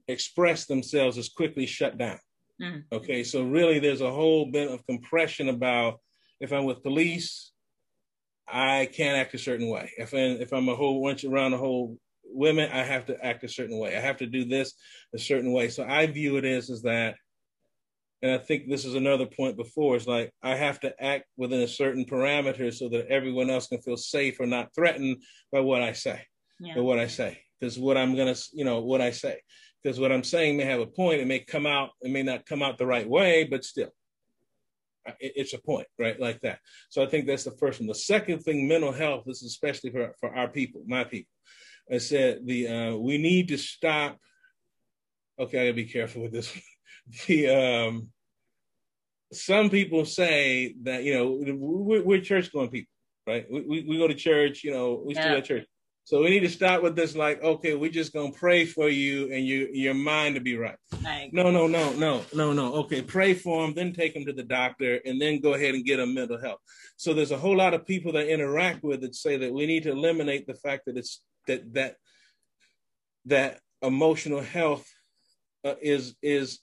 express 0.06 0.66
themselves 0.66 1.18
is 1.18 1.28
quickly 1.28 1.66
shut 1.66 1.98
down. 1.98 2.18
Mm. 2.60 2.84
Okay, 2.92 3.24
so 3.24 3.42
really 3.42 3.80
there's 3.80 4.00
a 4.00 4.12
whole 4.12 4.46
bit 4.46 4.70
of 4.70 4.86
compression 4.86 5.48
about 5.48 5.98
if 6.40 6.52
I'm 6.52 6.64
with 6.64 6.84
police, 6.84 7.50
I 8.46 8.88
can't 8.92 9.16
act 9.18 9.34
a 9.34 9.38
certain 9.38 9.68
way. 9.68 9.90
If 9.98 10.12
I'm, 10.12 10.40
if 10.40 10.52
I'm 10.52 10.68
a 10.68 10.76
whole 10.76 11.02
bunch 11.02 11.24
around 11.24 11.54
a 11.54 11.58
whole 11.58 11.98
women, 12.32 12.70
I 12.72 12.82
have 12.82 13.06
to 13.06 13.24
act 13.24 13.44
a 13.44 13.48
certain 13.48 13.78
way. 13.78 13.96
I 13.96 14.00
have 14.00 14.18
to 14.18 14.26
do 14.26 14.44
this 14.44 14.74
a 15.14 15.18
certain 15.18 15.52
way. 15.52 15.68
So 15.68 15.84
I 15.84 16.06
view 16.06 16.36
it 16.36 16.44
as 16.44 16.70
is 16.70 16.82
that, 16.82 17.16
and 18.22 18.30
I 18.30 18.38
think 18.38 18.68
this 18.68 18.84
is 18.84 18.94
another 18.94 19.26
point 19.26 19.56
before. 19.56 19.96
It's 19.96 20.06
like 20.06 20.32
I 20.42 20.54
have 20.54 20.78
to 20.80 20.94
act 21.02 21.24
within 21.36 21.60
a 21.60 21.68
certain 21.68 22.04
parameter 22.04 22.72
so 22.72 22.88
that 22.90 23.08
everyone 23.08 23.50
else 23.50 23.66
can 23.66 23.82
feel 23.82 23.96
safe 23.96 24.38
or 24.38 24.46
not 24.46 24.74
threatened 24.74 25.22
by 25.50 25.60
what 25.60 25.82
I 25.82 25.92
say 25.92 26.22
yeah. 26.60 26.76
or 26.76 26.84
what 26.84 26.98
I 26.98 27.08
say. 27.08 27.40
Because 27.58 27.78
what 27.78 27.96
I'm 27.96 28.16
gonna, 28.16 28.36
you 28.52 28.64
know, 28.64 28.80
what 28.80 29.00
I 29.00 29.10
say. 29.10 29.40
Because 29.82 29.98
what 29.98 30.12
I'm 30.12 30.24
saying 30.24 30.56
may 30.56 30.64
have 30.64 30.80
a 30.80 30.86
point. 30.86 31.20
It 31.20 31.26
may 31.26 31.40
come 31.40 31.66
out. 31.66 31.90
It 32.00 32.12
may 32.12 32.22
not 32.22 32.46
come 32.46 32.62
out 32.62 32.78
the 32.78 32.86
right 32.86 33.08
way, 33.08 33.44
but 33.44 33.64
still, 33.64 33.90
it's 35.18 35.54
a 35.54 35.58
point, 35.58 35.88
right? 35.98 36.18
Like 36.20 36.40
that. 36.42 36.60
So 36.90 37.02
I 37.02 37.06
think 37.06 37.26
that's 37.26 37.44
the 37.44 37.56
first 37.58 37.80
one. 37.80 37.88
The 37.88 37.94
second 37.94 38.40
thing, 38.40 38.68
mental 38.68 38.92
health, 38.92 39.24
is 39.26 39.42
especially 39.42 39.90
for, 39.90 40.14
for 40.20 40.34
our 40.34 40.48
people, 40.48 40.82
my 40.86 41.04
people. 41.04 41.30
I 41.90 41.98
said 41.98 42.46
the 42.46 42.68
uh, 42.68 42.96
we 42.96 43.18
need 43.18 43.48
to 43.48 43.58
stop. 43.58 44.18
Okay, 45.38 45.58
I 45.58 45.64
gotta 45.64 45.74
be 45.74 45.86
careful 45.86 46.22
with 46.22 46.32
this. 46.32 46.52
the 47.26 47.48
um, 47.48 48.08
some 49.32 49.70
people 49.70 50.04
say 50.04 50.74
that 50.82 51.04
you 51.04 51.14
know 51.14 51.56
we're, 51.56 52.02
we're 52.02 52.20
church 52.20 52.52
going 52.52 52.68
people, 52.68 52.92
right? 53.26 53.46
We, 53.50 53.60
we, 53.62 53.84
we 53.88 53.98
go 53.98 54.08
to 54.08 54.14
church, 54.14 54.62
you 54.62 54.72
know, 54.72 55.02
we 55.04 55.14
yeah. 55.14 55.22
still 55.22 55.36
at 55.38 55.44
church. 55.44 55.66
So 56.04 56.20
we 56.20 56.30
need 56.30 56.40
to 56.40 56.50
start 56.50 56.82
with 56.82 56.96
this, 56.96 57.14
like, 57.14 57.40
okay, 57.44 57.74
we're 57.74 57.90
just 57.90 58.12
gonna 58.12 58.32
pray 58.32 58.64
for 58.64 58.88
you 58.88 59.32
and 59.32 59.46
you 59.46 59.68
your 59.72 59.94
mind 59.94 60.34
to 60.34 60.40
be 60.40 60.56
right. 60.56 60.76
No, 61.32 61.50
no, 61.50 61.68
no, 61.68 61.92
no, 61.92 62.24
no, 62.34 62.52
no. 62.52 62.74
Okay, 62.74 63.02
pray 63.02 63.34
for 63.34 63.62
them, 63.62 63.74
then 63.74 63.92
take 63.92 64.14
them 64.14 64.24
to 64.26 64.32
the 64.32 64.42
doctor, 64.42 65.00
and 65.04 65.20
then 65.20 65.40
go 65.40 65.54
ahead 65.54 65.74
and 65.74 65.84
get 65.84 65.98
them 65.98 66.14
mental 66.14 66.40
health. 66.40 66.58
So 66.96 67.14
there's 67.14 67.30
a 67.30 67.38
whole 67.38 67.56
lot 67.56 67.72
of 67.72 67.86
people 67.86 68.12
that 68.12 68.26
interact 68.26 68.82
with 68.82 69.04
it 69.04 69.14
say 69.14 69.36
that 69.38 69.52
we 69.52 69.66
need 69.66 69.84
to 69.84 69.92
eliminate 69.92 70.46
the 70.46 70.54
fact 70.54 70.86
that 70.86 70.96
it's 70.96 71.22
that 71.46 71.74
that 71.74 71.96
that 73.26 73.60
emotional 73.82 74.40
health 74.40 74.86
uh, 75.64 75.74
is 75.80 76.14
is 76.22 76.60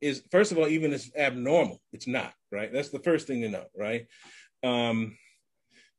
is 0.00 0.22
first 0.30 0.52
of 0.52 0.58
all 0.58 0.68
even 0.68 0.92
it's 0.92 1.10
abnormal. 1.16 1.80
It's 1.92 2.06
not 2.06 2.32
right. 2.52 2.72
That's 2.72 2.90
the 2.90 3.00
first 3.00 3.26
thing 3.26 3.42
to 3.42 3.48
know, 3.48 3.64
right? 3.76 4.06
Um, 4.62 5.16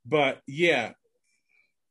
but 0.06 0.42
yeah, 0.48 0.94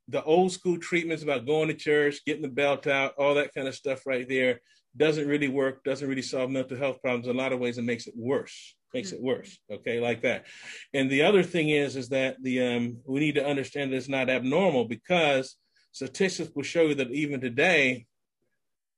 the 0.07 0.23
old 0.23 0.51
school 0.51 0.77
treatments 0.77 1.23
about 1.23 1.45
going 1.45 1.67
to 1.67 1.73
church, 1.73 2.23
getting 2.25 2.41
the 2.41 2.47
belt 2.47 2.87
out, 2.87 3.13
all 3.17 3.35
that 3.35 3.53
kind 3.53 3.67
of 3.67 3.75
stuff 3.75 4.05
right 4.05 4.27
there 4.27 4.61
doesn't 4.95 5.27
really 5.27 5.47
work, 5.47 5.83
doesn't 5.83 6.07
really 6.07 6.21
solve 6.21 6.49
mental 6.49 6.77
health 6.77 7.01
problems. 7.01 7.27
In 7.27 7.35
a 7.35 7.37
lot 7.37 7.53
of 7.53 7.59
ways, 7.59 7.77
it 7.77 7.83
makes 7.83 8.07
it 8.07 8.13
worse, 8.15 8.75
makes 8.93 9.11
it 9.11 9.21
worse. 9.21 9.59
Okay, 9.71 9.99
like 9.99 10.21
that. 10.21 10.45
And 10.93 11.09
the 11.09 11.23
other 11.23 11.43
thing 11.43 11.69
is, 11.69 11.95
is 11.95 12.09
that 12.09 12.41
the 12.41 12.61
um, 12.61 12.97
we 13.05 13.19
need 13.19 13.35
to 13.35 13.45
understand 13.45 13.91
that 13.91 13.97
it's 13.97 14.09
not 14.09 14.29
abnormal 14.29 14.85
because 14.85 15.55
statistics 15.97 16.51
will 16.53 16.61
show 16.61 16.83
you 16.83 16.95
that 16.95 17.09
even 17.09 17.41
today, 17.41 18.05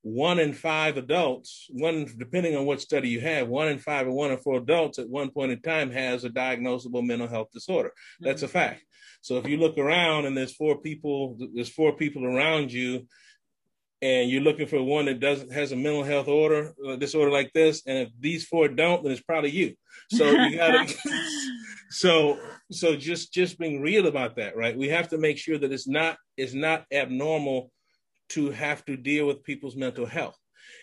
one 0.02 0.38
in 0.38 0.52
five 0.52 0.98
adults, 0.98 1.68
one 1.70 2.06
depending 2.18 2.58
on 2.58 2.66
what 2.66 2.82
study 2.82 3.08
you 3.08 3.22
have, 3.22 3.48
one 3.48 3.70
in 3.70 3.80
five 3.80 4.06
or 4.06 4.12
one 4.12 4.32
in 4.32 4.38
four 4.38 4.58
adults 4.58 5.00
at 5.00 5.08
one 5.08 5.32
point 5.32 5.54
in 5.54 5.62
time 5.62 5.92
has 5.92 6.26
a 6.26 6.30
diagnosable 6.30 7.06
mental 7.06 7.28
health 7.28 7.48
disorder. 7.54 7.94
That's 8.20 8.44
a 8.44 8.48
mm-hmm. 8.48 8.54
fact. 8.54 8.84
So 9.22 9.38
if 9.38 9.48
you 9.48 9.58
look 9.58 9.78
around 9.78 10.26
and 10.26 10.36
there's 10.36 10.54
four 10.54 10.82
people, 10.82 11.38
there's 11.54 11.70
four 11.70 11.96
people 11.96 12.26
around 12.26 12.72
you, 12.72 13.08
and 14.02 14.30
you're 14.30 14.42
looking 14.42 14.68
for 14.68 14.84
one 14.84 15.06
that 15.06 15.22
doesn't 15.22 15.54
has 15.54 15.72
a 15.72 15.78
mental 15.78 16.04
health 16.04 16.28
order 16.28 16.74
uh, 16.86 16.98
disorder 16.98 17.32
like 17.32 17.54
this, 17.54 17.84
and 17.86 17.98
if 17.98 18.10
these 18.20 18.46
four 18.46 18.68
don't, 18.68 19.04
then 19.04 19.14
it's 19.14 19.22
probably 19.22 19.52
you. 19.52 19.76
So 20.12 20.30
you 20.30 20.58
gotta. 20.58 20.94
so 21.90 22.40
so 22.72 22.96
just 22.96 23.34
just 23.34 23.58
being 23.58 23.82
real 23.82 24.08
about 24.08 24.36
that, 24.36 24.56
right? 24.56 24.78
We 24.78 24.90
have 24.90 25.10
to 25.10 25.18
make 25.18 25.38
sure 25.38 25.58
that 25.58 25.72
it's 25.72 25.88
not 25.88 26.18
it's 26.40 26.54
not 26.54 26.86
abnormal 26.92 27.72
to 28.30 28.52
have 28.52 28.86
to 28.86 28.96
deal 28.96 29.28
with 29.28 29.44
people's 29.44 29.76
mental 29.76 30.06
health. 30.06 30.38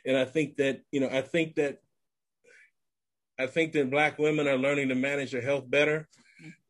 And 0.04 0.16
I 0.16 0.24
think 0.24 0.56
that 0.56 0.82
you 0.90 1.00
know 1.00 1.08
I 1.08 1.22
think 1.22 1.56
that 1.56 1.78
I 3.38 3.46
think 3.46 3.72
that 3.72 3.90
black 3.90 4.18
women 4.18 4.48
are 4.48 4.56
learning 4.56 4.88
to 4.88 4.94
manage 4.94 5.32
their 5.32 5.42
health 5.42 5.68
better 5.68 6.08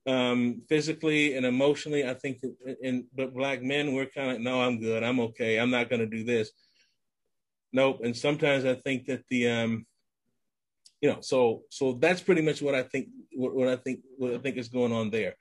um, 0.06 0.62
physically 0.68 1.36
and 1.36 1.44
emotionally. 1.44 2.08
I 2.08 2.14
think, 2.14 2.40
that, 2.40 2.76
and 2.82 3.04
but 3.14 3.34
black 3.34 3.62
men, 3.62 3.92
we're 3.92 4.06
kind 4.06 4.30
of 4.30 4.40
no, 4.40 4.60
I'm 4.60 4.80
good, 4.80 5.02
I'm 5.02 5.20
okay, 5.20 5.58
I'm 5.58 5.70
not 5.70 5.90
going 5.90 6.00
to 6.00 6.06
do 6.06 6.24
this. 6.24 6.50
Nope. 7.72 8.00
And 8.04 8.16
sometimes 8.16 8.64
I 8.64 8.74
think 8.74 9.06
that 9.06 9.24
the, 9.28 9.48
um, 9.48 9.86
you 11.00 11.10
know, 11.10 11.18
so 11.20 11.62
so 11.70 11.92
that's 11.92 12.22
pretty 12.22 12.42
much 12.42 12.62
what 12.62 12.74
I 12.74 12.82
think. 12.82 13.08
What, 13.32 13.54
what 13.54 13.68
I 13.68 13.76
think, 13.76 14.00
what 14.16 14.32
I 14.32 14.38
think 14.38 14.56
is 14.56 14.68
going 14.68 14.92
on 14.92 15.10
there, 15.10 15.34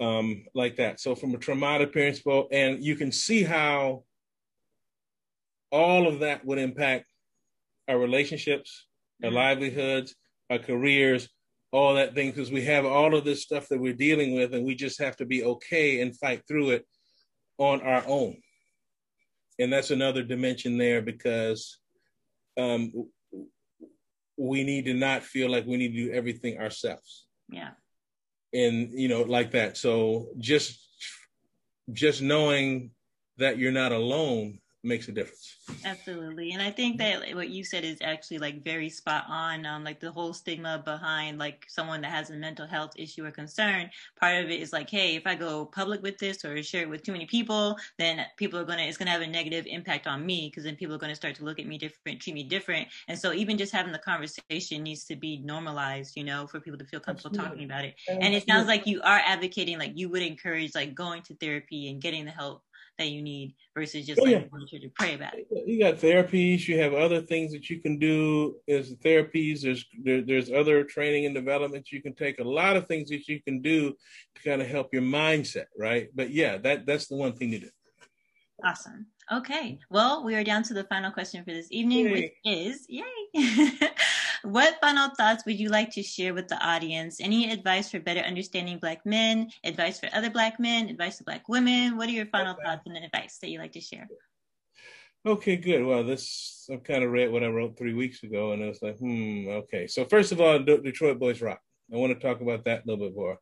um, 0.00 0.44
like 0.54 0.76
that. 0.76 1.00
So 1.00 1.14
from 1.14 1.34
a 1.34 1.38
traumatic 1.38 1.92
parents, 1.92 2.22
and 2.52 2.82
you 2.82 2.96
can 2.96 3.12
see 3.12 3.42
how 3.42 4.04
all 5.72 6.06
of 6.06 6.20
that 6.20 6.44
would 6.44 6.58
impact 6.58 7.06
our 7.88 7.98
relationships, 7.98 8.86
our 9.22 9.28
mm-hmm. 9.28 9.36
livelihoods, 9.36 10.14
our 10.50 10.58
careers, 10.58 11.28
all 11.72 11.94
that 11.94 12.14
thing 12.14 12.30
because 12.30 12.50
we 12.50 12.64
have 12.64 12.84
all 12.84 13.14
of 13.14 13.24
this 13.24 13.42
stuff 13.42 13.68
that 13.68 13.80
we're 13.80 13.92
dealing 13.92 14.34
with 14.34 14.54
and 14.54 14.64
we 14.64 14.74
just 14.74 14.98
have 14.98 15.16
to 15.16 15.26
be 15.26 15.44
okay 15.44 16.00
and 16.00 16.16
fight 16.16 16.42
through 16.46 16.70
it 16.70 16.86
on 17.58 17.80
our 17.82 18.02
own 18.06 18.36
and 19.58 19.72
that's 19.72 19.90
another 19.90 20.22
dimension 20.22 20.78
there 20.78 21.02
because 21.02 21.78
um, 22.58 22.92
we 24.38 24.62
need 24.62 24.84
to 24.84 24.94
not 24.94 25.22
feel 25.22 25.50
like 25.50 25.66
we 25.66 25.76
need 25.76 25.92
to 25.92 26.06
do 26.06 26.12
everything 26.12 26.58
ourselves 26.58 27.26
yeah 27.50 27.70
and 28.56 28.92
you 28.92 29.08
know 29.08 29.22
like 29.22 29.52
that. 29.52 29.76
So 29.76 30.28
just 30.38 30.80
just 31.92 32.22
knowing 32.22 32.90
that 33.38 33.58
you're 33.58 33.72
not 33.72 33.92
alone 33.92 34.58
makes 34.86 35.08
a 35.08 35.12
difference. 35.12 35.56
Absolutely. 35.84 36.52
And 36.52 36.62
I 36.62 36.70
think 36.70 36.98
that 36.98 37.34
what 37.34 37.48
you 37.48 37.64
said 37.64 37.84
is 37.84 37.98
actually 38.00 38.38
like 38.38 38.62
very 38.62 38.88
spot 38.88 39.24
on. 39.28 39.66
Um, 39.66 39.84
like 39.84 40.00
the 40.00 40.12
whole 40.12 40.32
stigma 40.32 40.82
behind 40.84 41.38
like 41.38 41.64
someone 41.68 42.00
that 42.02 42.10
has 42.10 42.30
a 42.30 42.34
mental 42.34 42.66
health 42.66 42.92
issue 42.96 43.24
or 43.24 43.30
concern. 43.30 43.90
Part 44.18 44.44
of 44.44 44.50
it 44.50 44.60
is 44.60 44.72
like, 44.72 44.88
hey, 44.88 45.16
if 45.16 45.26
I 45.26 45.34
go 45.34 45.66
public 45.66 46.02
with 46.02 46.18
this 46.18 46.44
or 46.44 46.62
share 46.62 46.82
it 46.82 46.88
with 46.88 47.02
too 47.02 47.12
many 47.12 47.26
people, 47.26 47.76
then 47.98 48.24
people 48.36 48.58
are 48.58 48.64
gonna 48.64 48.82
it's 48.82 48.96
gonna 48.96 49.10
have 49.10 49.22
a 49.22 49.26
negative 49.26 49.66
impact 49.66 50.06
on 50.06 50.24
me 50.24 50.48
because 50.50 50.64
then 50.64 50.76
people 50.76 50.94
are 50.94 50.98
gonna 50.98 51.14
start 51.14 51.34
to 51.36 51.44
look 51.44 51.58
at 51.58 51.66
me 51.66 51.78
different, 51.78 52.20
treat 52.20 52.34
me 52.34 52.44
different. 52.44 52.88
And 53.08 53.18
so 53.18 53.32
even 53.32 53.58
just 53.58 53.72
having 53.72 53.92
the 53.92 53.98
conversation 53.98 54.82
needs 54.82 55.04
to 55.06 55.16
be 55.16 55.38
normalized, 55.44 56.16
you 56.16 56.24
know, 56.24 56.46
for 56.46 56.60
people 56.60 56.78
to 56.78 56.84
feel 56.84 57.00
comfortable 57.00 57.30
Absolutely. 57.30 57.66
talking 57.66 57.70
about 57.70 57.84
it. 57.84 57.94
And 58.08 58.34
it 58.34 58.46
sounds 58.48 58.68
like 58.68 58.86
you 58.86 59.00
are 59.02 59.20
advocating 59.24 59.78
like 59.78 59.92
you 59.96 60.08
would 60.10 60.22
encourage 60.22 60.74
like 60.74 60.94
going 60.94 61.22
to 61.24 61.34
therapy 61.36 61.88
and 61.88 62.00
getting 62.00 62.24
the 62.24 62.30
help 62.30 62.62
that 62.98 63.08
you 63.08 63.22
need 63.22 63.54
versus 63.74 64.06
just 64.06 64.20
oh, 64.20 64.24
like 64.24 64.48
yeah. 64.72 64.78
to 64.78 64.88
pray 64.94 65.14
about 65.14 65.34
it. 65.34 65.46
You 65.50 65.78
got 65.78 65.96
therapies. 65.96 66.66
You 66.66 66.78
have 66.80 66.94
other 66.94 67.20
things 67.20 67.52
that 67.52 67.68
you 67.68 67.80
can 67.80 67.98
do 67.98 68.56
as 68.68 68.94
therapies. 68.94 69.62
There's 69.62 69.84
there, 70.02 70.22
there's 70.22 70.50
other 70.50 70.84
training 70.84 71.26
and 71.26 71.34
development 71.34 71.92
you 71.92 72.02
can 72.02 72.14
take. 72.14 72.38
A 72.38 72.44
lot 72.44 72.76
of 72.76 72.86
things 72.86 73.10
that 73.10 73.28
you 73.28 73.42
can 73.42 73.60
do 73.60 73.94
to 74.34 74.42
kind 74.42 74.62
of 74.62 74.68
help 74.68 74.88
your 74.92 75.02
mindset, 75.02 75.66
right? 75.78 76.08
But 76.14 76.30
yeah, 76.30 76.56
that 76.58 76.86
that's 76.86 77.08
the 77.08 77.16
one 77.16 77.34
thing 77.34 77.50
to 77.52 77.58
do. 77.60 77.70
Awesome. 78.64 79.06
Okay. 79.30 79.78
Well, 79.90 80.24
we 80.24 80.34
are 80.34 80.44
down 80.44 80.62
to 80.64 80.74
the 80.74 80.84
final 80.84 81.10
question 81.10 81.44
for 81.44 81.52
this 81.52 81.68
evening, 81.70 82.06
yay. 82.06 82.12
which 82.12 82.32
is 82.44 82.86
yay. 82.88 83.04
what 84.46 84.78
final 84.80 85.10
thoughts 85.10 85.44
would 85.44 85.58
you 85.58 85.68
like 85.68 85.90
to 85.92 86.02
share 86.02 86.32
with 86.32 86.48
the 86.48 86.56
audience? 86.64 87.20
Any 87.20 87.50
advice 87.50 87.90
for 87.90 88.00
better 88.00 88.20
understanding 88.20 88.78
Black 88.78 89.04
men, 89.04 89.50
advice 89.64 89.98
for 89.98 90.08
other 90.12 90.30
Black 90.30 90.60
men, 90.60 90.88
advice 90.88 91.18
to 91.18 91.24
Black 91.24 91.48
women? 91.48 91.96
What 91.96 92.08
are 92.08 92.12
your 92.12 92.26
final 92.26 92.54
okay. 92.54 92.62
thoughts 92.64 92.82
and 92.86 92.96
advice 92.96 93.38
that 93.38 93.50
you 93.50 93.58
like 93.58 93.72
to 93.72 93.80
share? 93.80 94.08
Okay, 95.26 95.56
good. 95.56 95.84
Well, 95.84 96.04
this 96.04 96.68
I've 96.72 96.84
kind 96.84 97.02
of 97.02 97.10
read 97.10 97.32
what 97.32 97.42
I 97.42 97.48
wrote 97.48 97.76
three 97.76 97.94
weeks 97.94 98.22
ago, 98.22 98.52
and 98.52 98.62
I 98.62 98.68
was 98.68 98.80
like, 98.80 98.98
hmm, 98.98 99.48
okay. 99.48 99.88
So 99.88 100.04
first 100.04 100.30
of 100.30 100.40
all, 100.40 100.58
Detroit 100.60 101.18
Boys 101.18 101.42
Rock. 101.42 101.60
I 101.92 101.96
want 101.96 102.12
to 102.12 102.26
talk 102.26 102.40
about 102.40 102.64
that 102.64 102.82
a 102.84 102.90
little 102.90 103.06
bit 103.06 103.16
more. 103.16 103.38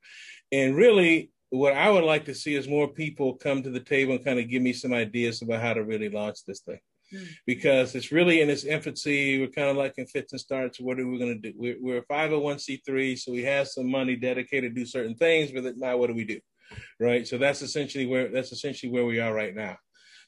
And 0.53 0.77
really, 0.77 1.31
what 1.51 1.75
I 1.75 1.91
would 1.91 2.05
like 2.05 2.25
to 2.27 2.35
see 2.35 2.55
is 2.55 2.69
more 2.69 2.89
people 2.89 3.37
come 3.37 3.63
to 3.63 3.71
the 3.71 3.81
table 3.81 4.15
and 4.15 4.25
kind 4.25 4.39
of 4.39 4.49
give 4.49 4.63
me 4.63 4.73
some 4.73 4.93
ideas 4.93 5.43
about 5.43 5.63
how 5.63 5.75
to 5.75 5.85
really 5.85 6.09
launch 6.09 6.45
this 6.47 6.61
thing. 6.61 6.81
Mm. 7.13 7.29
Because 7.47 7.95
it's 7.95 8.13
really 8.13 8.41
in 8.41 8.51
its 8.51 8.65
infancy. 8.65 9.41
We're 9.41 9.49
kind 9.49 9.69
of 9.69 9.77
like 9.77 9.95
in 9.99 10.07
fits 10.07 10.33
and 10.33 10.41
starts. 10.41 10.81
What 10.81 10.99
are 10.99 11.07
we 11.07 11.19
going 11.19 11.41
to 11.41 11.51
do? 11.51 11.57
We're, 11.57 11.77
we're 11.81 11.99
a 11.99 12.07
501c3, 12.07 13.19
so 13.19 13.33
we 13.33 13.43
have 13.45 13.69
some 13.69 13.91
money 13.91 14.17
dedicated 14.17 14.75
to 14.75 14.81
do 14.81 14.87
certain 14.87 15.15
things, 15.15 15.53
but 15.53 15.77
now 15.77 15.97
what 15.97 16.09
do 16.09 16.15
we 16.15 16.25
do? 16.25 16.41
Right. 16.99 17.27
So 17.27 17.39
that's 17.39 17.63
essentially 17.63 18.07
where 18.07 18.29
that's 18.29 18.51
essentially 18.51 18.91
where 18.91 19.05
we 19.05 19.21
are 19.21 19.35
right 19.35 19.55
now. 19.55 19.77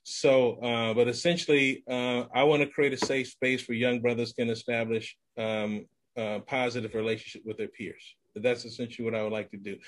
So, 0.09 0.57
uh, 0.63 0.95
but 0.95 1.09
essentially, 1.09 1.83
uh, 1.91 2.25
I 2.33 2.45
want 2.45 2.63
to 2.63 2.69
create 2.69 2.93
a 2.93 2.97
safe 2.97 3.29
space 3.29 3.67
where 3.67 3.77
young 3.77 4.01
brothers 4.01 4.33
can 4.33 4.51
establish 4.51 5.17
um, 5.37 5.87
a 6.17 6.41
positive 6.41 6.95
relationship 6.95 7.43
with 7.45 7.57
their 7.57 7.69
peers. 7.69 8.15
That's 8.37 8.65
essentially 8.65 9.05
what 9.05 9.17
I 9.17 9.23
would 9.25 9.33
like 9.33 9.51
to 9.51 9.57
do. 9.57 9.79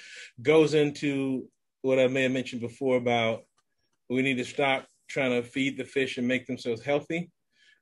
Goes 0.42 0.74
into 0.74 1.48
what 1.82 2.00
I 2.00 2.08
may 2.08 2.24
have 2.24 2.32
mentioned 2.32 2.62
before 2.62 2.96
about 2.96 3.44
we 4.10 4.22
need 4.22 4.38
to 4.38 4.44
stop 4.44 4.86
trying 5.08 5.30
to 5.30 5.48
feed 5.48 5.76
the 5.76 5.84
fish 5.84 6.18
and 6.18 6.28
make 6.28 6.46
themselves 6.46 6.82
healthy. 6.82 7.30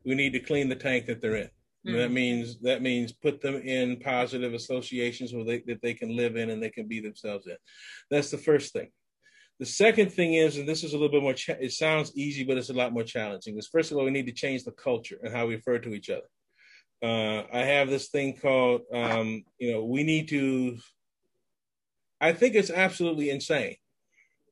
We 0.04 0.14
need 0.14 0.32
to 0.34 0.40
clean 0.40 0.68
the 0.68 0.76
tank 0.76 1.06
that 1.06 1.20
they're 1.20 1.36
in. 1.36 1.50
Mm-hmm. 1.86 1.96
That 1.96 2.10
means 2.10 2.58
that 2.60 2.82
means 2.82 3.12
put 3.12 3.40
them 3.40 3.56
in 3.56 4.00
positive 4.00 4.54
associations 4.54 5.32
where 5.32 5.44
they, 5.44 5.62
that 5.66 5.82
they 5.82 5.94
can 5.94 6.16
live 6.16 6.36
in 6.36 6.50
and 6.50 6.62
they 6.62 6.70
can 6.70 6.88
be 6.88 7.00
themselves 7.00 7.46
in. 7.46 7.56
That's 8.10 8.30
the 8.30 8.38
first 8.38 8.72
thing. 8.72 8.90
The 9.58 9.66
second 9.66 10.12
thing 10.12 10.34
is, 10.34 10.58
and 10.58 10.68
this 10.68 10.84
is 10.84 10.92
a 10.92 10.96
little 10.96 11.10
bit 11.10 11.22
more. 11.22 11.32
Cha- 11.32 11.54
it 11.60 11.72
sounds 11.72 12.12
easy, 12.16 12.44
but 12.44 12.58
it's 12.58 12.70
a 12.70 12.74
lot 12.74 12.92
more 12.92 13.04
challenging. 13.04 13.56
Is 13.56 13.68
first 13.68 13.90
of 13.90 13.98
all, 13.98 14.04
we 14.04 14.10
need 14.10 14.26
to 14.26 14.32
change 14.32 14.64
the 14.64 14.72
culture 14.72 15.18
and 15.22 15.32
how 15.32 15.46
we 15.46 15.54
refer 15.54 15.78
to 15.78 15.94
each 15.94 16.10
other. 16.10 16.26
Uh, 17.02 17.44
I 17.52 17.60
have 17.60 17.88
this 17.88 18.08
thing 18.08 18.36
called, 18.36 18.82
um, 18.92 19.44
you 19.58 19.72
know, 19.72 19.84
we 19.84 20.02
need 20.02 20.28
to. 20.28 20.78
I 22.20 22.32
think 22.32 22.54
it's 22.54 22.70
absolutely 22.70 23.30
insane 23.30 23.76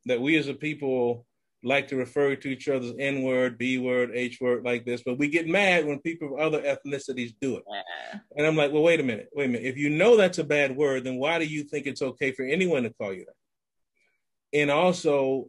that 0.07 0.21
we 0.21 0.37
as 0.37 0.49
a 0.49 0.55
people 0.55 1.27
like 1.65 1.89
to 1.89 1.97
refer 1.97 2.37
to 2.37 2.49
each 2.49 2.69
other's 2.69 2.93
N 2.99 3.23
word, 3.23 3.59
B 3.59 3.79
word, 3.79 4.11
H 4.15 4.39
word 4.41 4.65
like 4.65 4.85
this, 4.85 5.03
but 5.05 5.19
we 5.19 5.29
get 5.29 5.49
mad 5.49 5.87
when 5.87 5.99
people 6.01 6.35
of 6.35 6.41
other 6.41 6.63
ethnicities 6.63 7.35
do 7.41 7.57
it. 7.57 7.65
Yeah. 7.69 8.21
And 8.37 8.47
I'm 8.47 8.57
like, 8.57 8.73
well, 8.73 8.83
wait 8.83 9.01
a 9.01 9.05
minute, 9.05 9.29
wait 9.35 9.47
a 9.47 9.49
minute. 9.49 9.67
If 9.67 9.77
you 9.77 9.91
know 9.91 10.17
that's 10.17 10.39
a 10.39 10.45
bad 10.45 10.77
word, 10.77 11.05
then 11.05 11.17
why 11.17 11.39
do 11.39 11.47
you 11.47 11.65
think 11.65 11.87
it's 11.87 12.03
okay 12.03 12.33
for 12.33 12.45
anyone 12.45 12.83
to 12.85 12.91
call 12.91 13.13
you 13.13 13.25
that? 13.27 14.59
And 14.59 14.71
also, 14.71 15.49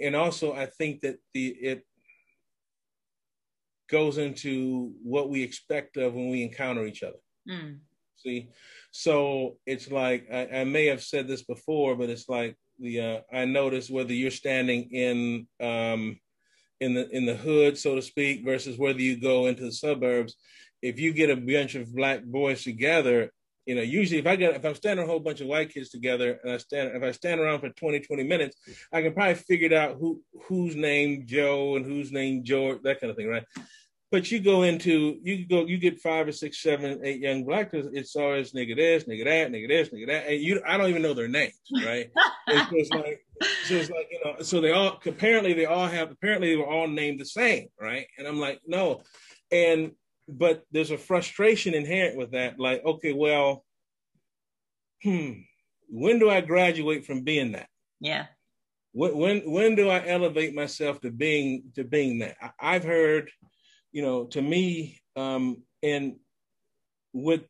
and 0.00 0.14
also, 0.14 0.52
I 0.54 0.66
think 0.66 1.00
that 1.02 1.18
the 1.34 1.48
it 1.48 1.84
goes 3.90 4.18
into 4.18 4.92
what 5.02 5.28
we 5.30 5.42
expect 5.42 5.96
of 5.96 6.14
when 6.14 6.30
we 6.30 6.42
encounter 6.42 6.86
each 6.86 7.02
other. 7.02 7.18
Mm. 7.48 7.78
See, 8.16 8.50
so 8.90 9.58
it's 9.66 9.90
like 9.90 10.26
I, 10.32 10.60
I 10.60 10.64
may 10.64 10.86
have 10.86 11.02
said 11.02 11.28
this 11.28 11.42
before, 11.42 11.96
but 11.96 12.10
it's 12.10 12.28
like 12.28 12.56
the 12.78 13.00
uh, 13.00 13.20
I 13.32 13.44
notice 13.44 13.90
whether 13.90 14.12
you're 14.12 14.30
standing 14.30 14.90
in 14.90 15.46
um, 15.60 16.18
in 16.80 16.94
the 16.94 17.08
in 17.10 17.26
the 17.26 17.34
hood, 17.34 17.78
so 17.78 17.94
to 17.94 18.02
speak, 18.02 18.44
versus 18.44 18.78
whether 18.78 19.00
you 19.00 19.20
go 19.20 19.46
into 19.46 19.64
the 19.64 19.72
suburbs. 19.72 20.36
If 20.80 21.00
you 21.00 21.12
get 21.12 21.30
a 21.30 21.36
bunch 21.36 21.74
of 21.74 21.92
black 21.92 22.22
boys 22.24 22.62
together, 22.62 23.32
you 23.66 23.74
know, 23.74 23.82
usually 23.82 24.20
if 24.20 24.26
I 24.26 24.36
get 24.36 24.54
if 24.54 24.64
I'm 24.64 24.74
standing 24.74 25.04
a 25.04 25.08
whole 25.08 25.20
bunch 25.20 25.40
of 25.40 25.46
white 25.46 25.74
kids 25.74 25.90
together 25.90 26.38
and 26.42 26.52
I 26.52 26.56
stand 26.56 26.96
if 26.96 27.02
I 27.02 27.10
stand 27.12 27.40
around 27.40 27.60
for 27.60 27.68
20, 27.68 28.00
20 28.00 28.22
minutes, 28.22 28.56
I 28.92 29.02
can 29.02 29.12
probably 29.12 29.34
figure 29.34 29.76
out 29.76 29.96
who 29.98 30.22
who's 30.46 30.74
named 30.74 31.26
Joe 31.26 31.76
and 31.76 31.84
who's 31.84 32.12
named 32.12 32.44
George, 32.44 32.80
that 32.84 33.00
kind 33.00 33.10
of 33.10 33.16
thing, 33.16 33.28
right? 33.28 33.44
But 34.10 34.30
you 34.30 34.40
go 34.40 34.62
into 34.62 35.18
you 35.22 35.46
go 35.46 35.66
you 35.66 35.76
get 35.76 36.00
five 36.00 36.26
or 36.26 36.32
six, 36.32 36.62
seven, 36.62 37.00
eight 37.04 37.20
young 37.20 37.44
black 37.44 37.70
because 37.70 37.88
it's 37.92 38.16
always 38.16 38.52
nigga 38.52 38.74
this, 38.74 39.04
nigga 39.04 39.24
that, 39.24 39.52
nigga 39.52 39.68
this, 39.68 39.88
nigga 39.90 40.06
that, 40.06 40.28
and 40.28 40.40
you 40.40 40.62
I 40.66 40.78
don't 40.78 40.88
even 40.88 41.02
know 41.02 41.12
their 41.12 41.28
names, 41.28 41.60
right? 41.84 42.10
it's 42.46 42.70
just 42.70 42.94
like 42.94 43.20
so 43.64 43.74
it's 43.74 43.90
like 43.90 44.08
you 44.10 44.20
know 44.24 44.36
so 44.40 44.62
they 44.62 44.72
all 44.72 44.98
apparently 45.04 45.52
they 45.52 45.66
all 45.66 45.86
have 45.86 46.10
apparently 46.10 46.50
they 46.50 46.56
were 46.56 46.66
all 46.66 46.88
named 46.88 47.20
the 47.20 47.26
same, 47.26 47.68
right? 47.78 48.06
And 48.16 48.26
I'm 48.26 48.40
like 48.40 48.60
no, 48.66 49.02
and 49.52 49.92
but 50.26 50.64
there's 50.72 50.90
a 50.90 50.98
frustration 50.98 51.74
inherent 51.74 52.16
with 52.16 52.32
that. 52.32 52.58
Like 52.58 52.82
okay, 52.84 53.12
well, 53.12 53.64
hmm, 55.02 55.32
when 55.88 56.18
do 56.18 56.30
I 56.30 56.40
graduate 56.40 57.04
from 57.04 57.22
being 57.22 57.52
that? 57.52 57.68
Yeah. 58.00 58.26
When 58.92 59.16
when 59.16 59.50
when 59.50 59.74
do 59.74 59.88
I 59.88 60.06
elevate 60.06 60.54
myself 60.54 61.00
to 61.02 61.10
being 61.10 61.64
to 61.74 61.84
being 61.84 62.20
that? 62.20 62.36
I've 62.60 62.84
heard 62.84 63.30
you 63.98 64.04
know, 64.04 64.26
to 64.26 64.40
me, 64.40 65.00
um, 65.16 65.64
and 65.82 66.14
with 67.12 67.42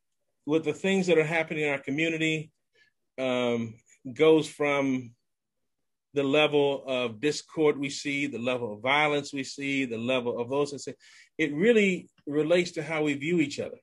with 0.47 0.65
the 0.65 0.73
things 0.73 1.07
that 1.07 1.19
are 1.19 1.33
happening 1.39 1.65
in 1.65 1.69
our 1.69 1.79
community, 1.79 2.51
um, 3.19 3.75
goes 4.15 4.49
from 4.49 5.11
the 6.15 6.23
level 6.23 6.85
of 6.87 7.21
discord 7.21 7.77
we 7.79 7.91
see, 7.91 8.27
the 8.27 8.39
level 8.39 8.73
of 8.73 8.81
violence 8.81 9.31
we 9.31 9.45
see, 9.45 9.85
the 9.85 9.99
level 9.99 10.41
of 10.41 10.49
those 10.49 10.89
it 11.37 11.55
really 11.55 12.09
relates 12.27 12.71
to 12.71 12.83
how 12.83 13.03
we 13.03 13.13
view 13.13 13.41
each 13.41 13.61
other. 13.61 13.81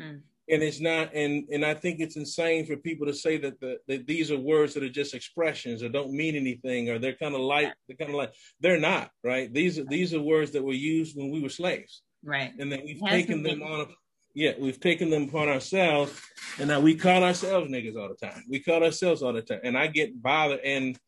Mm. 0.00 0.20
And 0.50 0.62
it's 0.62 0.80
not, 0.80 1.14
and 1.14 1.44
and 1.50 1.64
I 1.64 1.72
think 1.72 2.00
it's 2.00 2.16
insane 2.16 2.66
for 2.66 2.76
people 2.76 3.06
to 3.06 3.14
say 3.14 3.38
that 3.38 3.58
the, 3.60 3.78
that 3.88 4.06
these 4.06 4.30
are 4.30 4.38
words 4.38 4.74
that 4.74 4.82
are 4.82 4.90
just 4.90 5.14
expressions 5.14 5.82
or 5.82 5.88
don't 5.88 6.12
mean 6.12 6.36
anything 6.36 6.90
or 6.90 6.98
they're 6.98 7.16
kind 7.16 7.34
of 7.34 7.40
light, 7.40 7.72
they're 7.88 7.96
kind 7.96 8.10
of 8.10 8.16
like 8.16 8.34
they're 8.60 8.78
not 8.78 9.10
right. 9.22 9.52
These 9.52 9.78
are 9.78 9.84
these 9.84 10.12
are 10.12 10.20
words 10.20 10.50
that 10.50 10.62
were 10.62 10.74
used 10.74 11.16
when 11.16 11.30
we 11.30 11.40
were 11.40 11.48
slaves, 11.48 12.02
right? 12.22 12.52
And 12.58 12.70
then 12.70 12.82
we've 12.84 13.00
taken 13.00 13.42
them 13.42 13.62
on. 13.62 13.86
Yeah, 14.34 14.52
we've 14.58 14.80
taken 14.80 15.10
them 15.10 15.28
upon 15.28 15.48
ourselves, 15.48 16.20
and 16.58 16.68
now 16.68 16.80
we 16.80 16.96
call 16.96 17.22
ourselves 17.22 17.70
niggas 17.70 17.96
all 17.96 18.08
the 18.08 18.26
time. 18.26 18.42
We 18.50 18.60
call 18.60 18.82
ourselves 18.82 19.22
all 19.22 19.32
the 19.32 19.42
time, 19.42 19.60
and 19.62 19.78
I 19.78 19.86
get 19.86 20.20
bothered, 20.20 20.60
and 20.60 20.98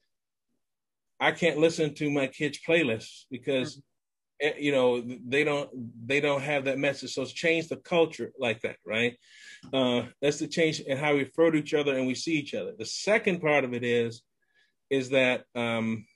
I 1.21 1.33
can't 1.33 1.59
listen 1.59 1.93
to 1.95 2.11
my 2.11 2.29
kids' 2.29 2.61
playlists 2.67 3.25
because 3.31 3.73
mm-hmm 3.73 3.81
you 4.41 4.73
know 4.73 5.03
they 5.27 5.45
don't 5.45 5.71
they 6.07 6.21
don't 6.21 6.43
have 6.43 6.65
that 6.65 6.79
message. 6.79 7.15
So 7.15 7.23
it's 7.23 7.33
changed 7.33 7.69
the 7.69 7.77
culture 7.77 8.33
like 8.39 8.61
that 8.63 8.77
right? 8.85 9.17
Uh 9.73 10.05
that's 10.21 10.39
the 10.39 10.49
change 10.49 10.81
in 10.81 10.97
how 10.97 11.15
we 11.15 11.21
refer 11.21 11.51
to 11.51 11.59
each 11.59 11.75
other 11.75 11.97
and 11.97 12.07
we 12.07 12.15
see 12.15 12.33
each 12.33 12.55
other. 12.55 12.73
The 12.79 12.87
second 12.87 13.41
part 13.41 13.65
of 13.65 13.75
it 13.75 13.85
is 13.85 14.23
is 14.91 15.11
that 15.11 15.45
um 15.55 16.07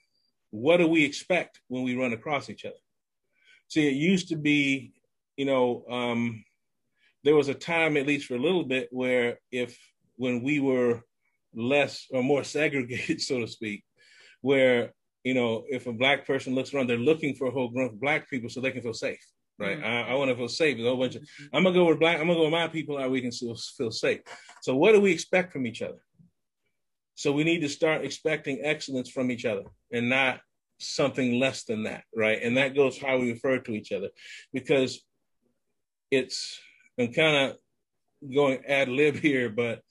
what 0.51 0.77
do 0.77 0.87
we 0.87 1.03
expect 1.05 1.61
when 1.67 1.83
we 1.83 1.95
run 1.95 2.13
across 2.13 2.49
each 2.49 2.65
other? 2.65 2.75
See 3.67 3.87
it 3.87 3.93
used 3.93 4.29
to 4.29 4.35
be 4.35 4.93
you 5.37 5.45
know 5.45 5.83
um 5.89 6.43
there 7.23 7.35
was 7.35 7.49
a 7.49 7.53
time 7.53 7.97
at 7.97 8.07
least 8.07 8.27
for 8.27 8.35
a 8.35 8.41
little 8.41 8.63
bit 8.63 8.89
where 8.91 9.39
if 9.51 9.77
when 10.15 10.43
we 10.43 10.59
were 10.59 11.01
less 11.53 12.07
or 12.11 12.23
more 12.23 12.43
segregated 12.57 13.21
so 13.21 13.39
to 13.39 13.47
speak 13.47 13.83
where 14.41 14.93
you 15.23 15.33
know, 15.33 15.63
if 15.69 15.87
a 15.87 15.93
black 15.93 16.25
person 16.25 16.55
looks 16.55 16.73
around, 16.73 16.87
they're 16.87 16.97
looking 16.97 17.35
for 17.35 17.47
a 17.47 17.51
whole 17.51 17.69
group 17.69 17.93
of 17.93 18.01
black 18.01 18.29
people 18.29 18.49
so 18.49 18.59
they 18.59 18.71
can 18.71 18.81
feel 18.81 18.93
safe, 18.93 19.23
right? 19.59 19.77
Mm-hmm. 19.77 19.85
I, 19.85 20.11
I 20.11 20.13
want 20.15 20.29
to 20.29 20.35
feel 20.35 20.47
safe. 20.47 20.77
a 20.79 20.83
whole 20.83 20.97
bunch 20.97 21.15
of, 21.15 21.21
mm-hmm. 21.21 21.55
I'm 21.55 21.63
gonna 21.63 21.75
go 21.75 21.85
with 21.85 21.99
black. 21.99 22.19
I'm 22.19 22.27
gonna 22.27 22.39
go 22.39 22.43
with 22.43 22.51
my 22.51 22.67
people, 22.67 22.99
how 22.99 23.09
we 23.09 23.21
can 23.21 23.31
still 23.31 23.55
feel 23.77 23.91
safe. 23.91 24.21
So, 24.61 24.75
what 24.75 24.93
do 24.93 25.01
we 25.01 25.11
expect 25.11 25.53
from 25.53 25.65
each 25.67 25.81
other? 25.81 25.99
So 27.21 27.31
we 27.31 27.43
need 27.43 27.59
to 27.59 27.69
start 27.69 28.03
expecting 28.03 28.61
excellence 28.63 29.07
from 29.07 29.29
each 29.29 29.45
other 29.45 29.65
and 29.91 30.09
not 30.09 30.39
something 30.79 31.39
less 31.39 31.65
than 31.65 31.83
that, 31.83 32.03
right? 32.15 32.41
And 32.41 32.57
that 32.57 32.75
goes 32.75 32.97
how 32.97 33.19
we 33.19 33.31
refer 33.31 33.59
to 33.59 33.73
each 33.73 33.91
other, 33.91 34.09
because 34.51 35.01
it's 36.09 36.59
I'm 36.99 37.13
kind 37.13 37.51
of 37.51 37.57
going 38.33 38.65
ad 38.65 38.89
lib 38.89 39.15
here, 39.19 39.49
but 39.49 39.81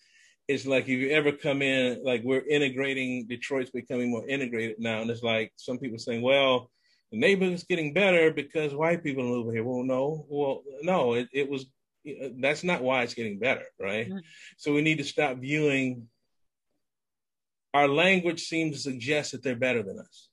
it's 0.50 0.66
like 0.66 0.84
if 0.84 0.88
you 0.88 1.10
ever 1.10 1.30
come 1.30 1.62
in, 1.62 2.02
like 2.04 2.22
we're 2.24 2.44
integrating, 2.46 3.26
Detroit's 3.28 3.70
becoming 3.70 4.10
more 4.10 4.26
integrated 4.26 4.80
now. 4.80 5.00
And 5.00 5.08
it's 5.08 5.22
like 5.22 5.52
some 5.56 5.78
people 5.78 5.98
saying, 5.98 6.22
well, 6.22 6.70
the 7.12 7.18
neighborhood's 7.18 7.62
getting 7.62 7.92
better 7.94 8.32
because 8.32 8.74
white 8.74 9.04
people 9.04 9.22
move 9.22 9.52
here. 9.52 9.62
Well, 9.62 9.84
no, 9.84 10.26
well, 10.28 10.62
no, 10.82 11.14
it, 11.14 11.28
it 11.32 11.48
was, 11.48 11.66
that's 12.40 12.64
not 12.64 12.82
why 12.82 13.02
it's 13.04 13.14
getting 13.14 13.38
better, 13.38 13.64
right? 13.80 14.08
Mm-hmm. 14.08 14.18
So 14.56 14.74
we 14.74 14.82
need 14.82 14.98
to 14.98 15.04
stop 15.04 15.38
viewing, 15.38 16.08
our 17.72 17.86
language 17.86 18.42
seems 18.42 18.74
to 18.74 18.82
suggest 18.82 19.30
that 19.30 19.44
they're 19.44 19.54
better 19.54 19.84
than 19.84 20.00
us. 20.00 20.28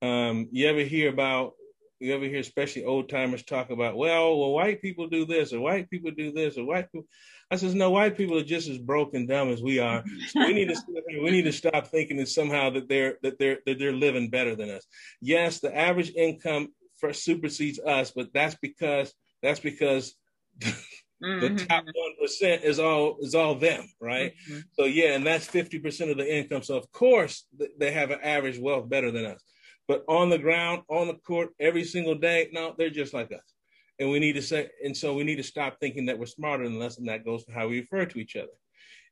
Um, 0.00 0.48
you 0.52 0.68
ever 0.68 0.84
hear 0.84 1.08
about 1.08 1.54
you 2.00 2.14
ever 2.14 2.26
hear 2.26 2.38
especially 2.38 2.84
old 2.84 3.08
timers 3.08 3.42
talk 3.42 3.70
about, 3.70 3.96
well, 3.96 4.38
well, 4.38 4.52
white 4.52 4.80
people 4.80 5.08
do 5.08 5.26
this 5.26 5.52
or 5.52 5.58
white 5.58 5.90
people 5.90 6.12
do 6.12 6.30
this 6.30 6.56
or 6.56 6.64
white 6.64 6.90
people. 6.92 7.08
I 7.50 7.56
says, 7.56 7.74
no, 7.74 7.90
white 7.90 8.16
people 8.16 8.36
are 8.36 8.44
just 8.44 8.68
as 8.68 8.78
broke 8.78 9.14
and 9.14 9.26
dumb 9.26 9.48
as 9.48 9.62
we 9.62 9.78
are. 9.78 10.04
So 10.28 10.40
we 10.46 10.52
need 10.52 10.68
to 10.68 10.76
we 11.22 11.30
need 11.30 11.44
to 11.44 11.52
stop 11.52 11.86
thinking 11.86 12.18
that 12.18 12.28
somehow 12.28 12.70
that 12.70 12.88
they're 12.88 13.16
that 13.22 13.38
they're 13.38 13.58
that 13.66 13.78
they're 13.78 13.92
living 13.92 14.28
better 14.28 14.54
than 14.54 14.70
us. 14.70 14.86
Yes, 15.20 15.60
the 15.60 15.76
average 15.76 16.12
income 16.14 16.68
for 16.98 17.12
supersedes 17.12 17.78
us, 17.78 18.10
but 18.10 18.32
that's 18.34 18.56
because 18.56 19.14
that's 19.42 19.60
because 19.60 20.14
mm-hmm. 20.60 21.40
the 21.40 21.64
top 21.64 21.84
one 21.84 22.14
percent 22.20 22.64
is 22.64 22.78
all 22.78 23.16
is 23.20 23.34
all 23.34 23.54
them, 23.54 23.88
right? 24.00 24.34
Mm-hmm. 24.50 24.60
So 24.72 24.84
yeah, 24.84 25.14
and 25.14 25.26
that's 25.26 25.46
fifty 25.46 25.78
percent 25.78 26.10
of 26.10 26.18
the 26.18 26.36
income. 26.36 26.62
So 26.62 26.76
of 26.76 26.90
course 26.92 27.46
they 27.78 27.92
have 27.92 28.10
an 28.10 28.20
average 28.22 28.58
wealth 28.58 28.88
better 28.88 29.10
than 29.10 29.24
us. 29.24 29.42
But 29.86 30.04
on 30.06 30.28
the 30.28 30.38
ground, 30.38 30.82
on 30.90 31.06
the 31.06 31.14
court, 31.14 31.54
every 31.58 31.84
single 31.84 32.14
day, 32.14 32.50
no, 32.52 32.74
they're 32.76 32.90
just 32.90 33.14
like 33.14 33.32
us. 33.32 33.54
And 33.98 34.10
we 34.10 34.20
need 34.20 34.34
to 34.34 34.42
say, 34.42 34.70
and 34.84 34.96
so 34.96 35.14
we 35.14 35.24
need 35.24 35.36
to 35.36 35.42
stop 35.42 35.78
thinking 35.80 36.06
that 36.06 36.18
we're 36.18 36.26
smarter 36.26 36.68
than 36.68 36.80
us, 36.80 36.98
and 36.98 37.08
that 37.08 37.24
goes 37.24 37.44
to 37.44 37.52
how 37.52 37.68
we 37.68 37.80
refer 37.80 38.06
to 38.06 38.18
each 38.18 38.36
other. 38.36 38.48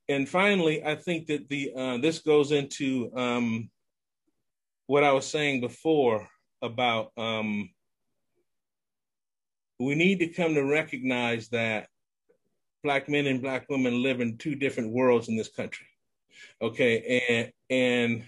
And 0.09 0.29
finally, 0.29 0.85
I 0.85 0.95
think 0.95 1.27
that 1.27 1.49
the 1.49 1.73
uh, 1.77 1.99
this 1.99 2.21
goes 2.21 2.53
into 2.53 3.11
um, 3.17 3.71
what 4.87 5.03
I 5.03 5.13
was 5.13 5.27
saying 5.27 5.61
before 5.61 6.29
about 6.63 7.11
um, 7.17 7.71
we 9.81 9.95
need 9.95 10.21
to 10.21 10.29
come 10.29 10.55
to 10.55 10.63
recognize 10.63 11.49
that 11.49 11.89
black 12.83 13.09
men 13.09 13.27
and 13.27 13.43
black 13.43 13.67
women 13.69 14.03
live 14.03 14.21
in 14.21 14.39
two 14.39 14.55
different 14.55 14.93
worlds 14.93 15.29
in 15.29 15.37
this 15.37 15.49
country. 15.49 15.87
Okay, 16.63 17.23
and 17.29 17.53
and 17.69 18.25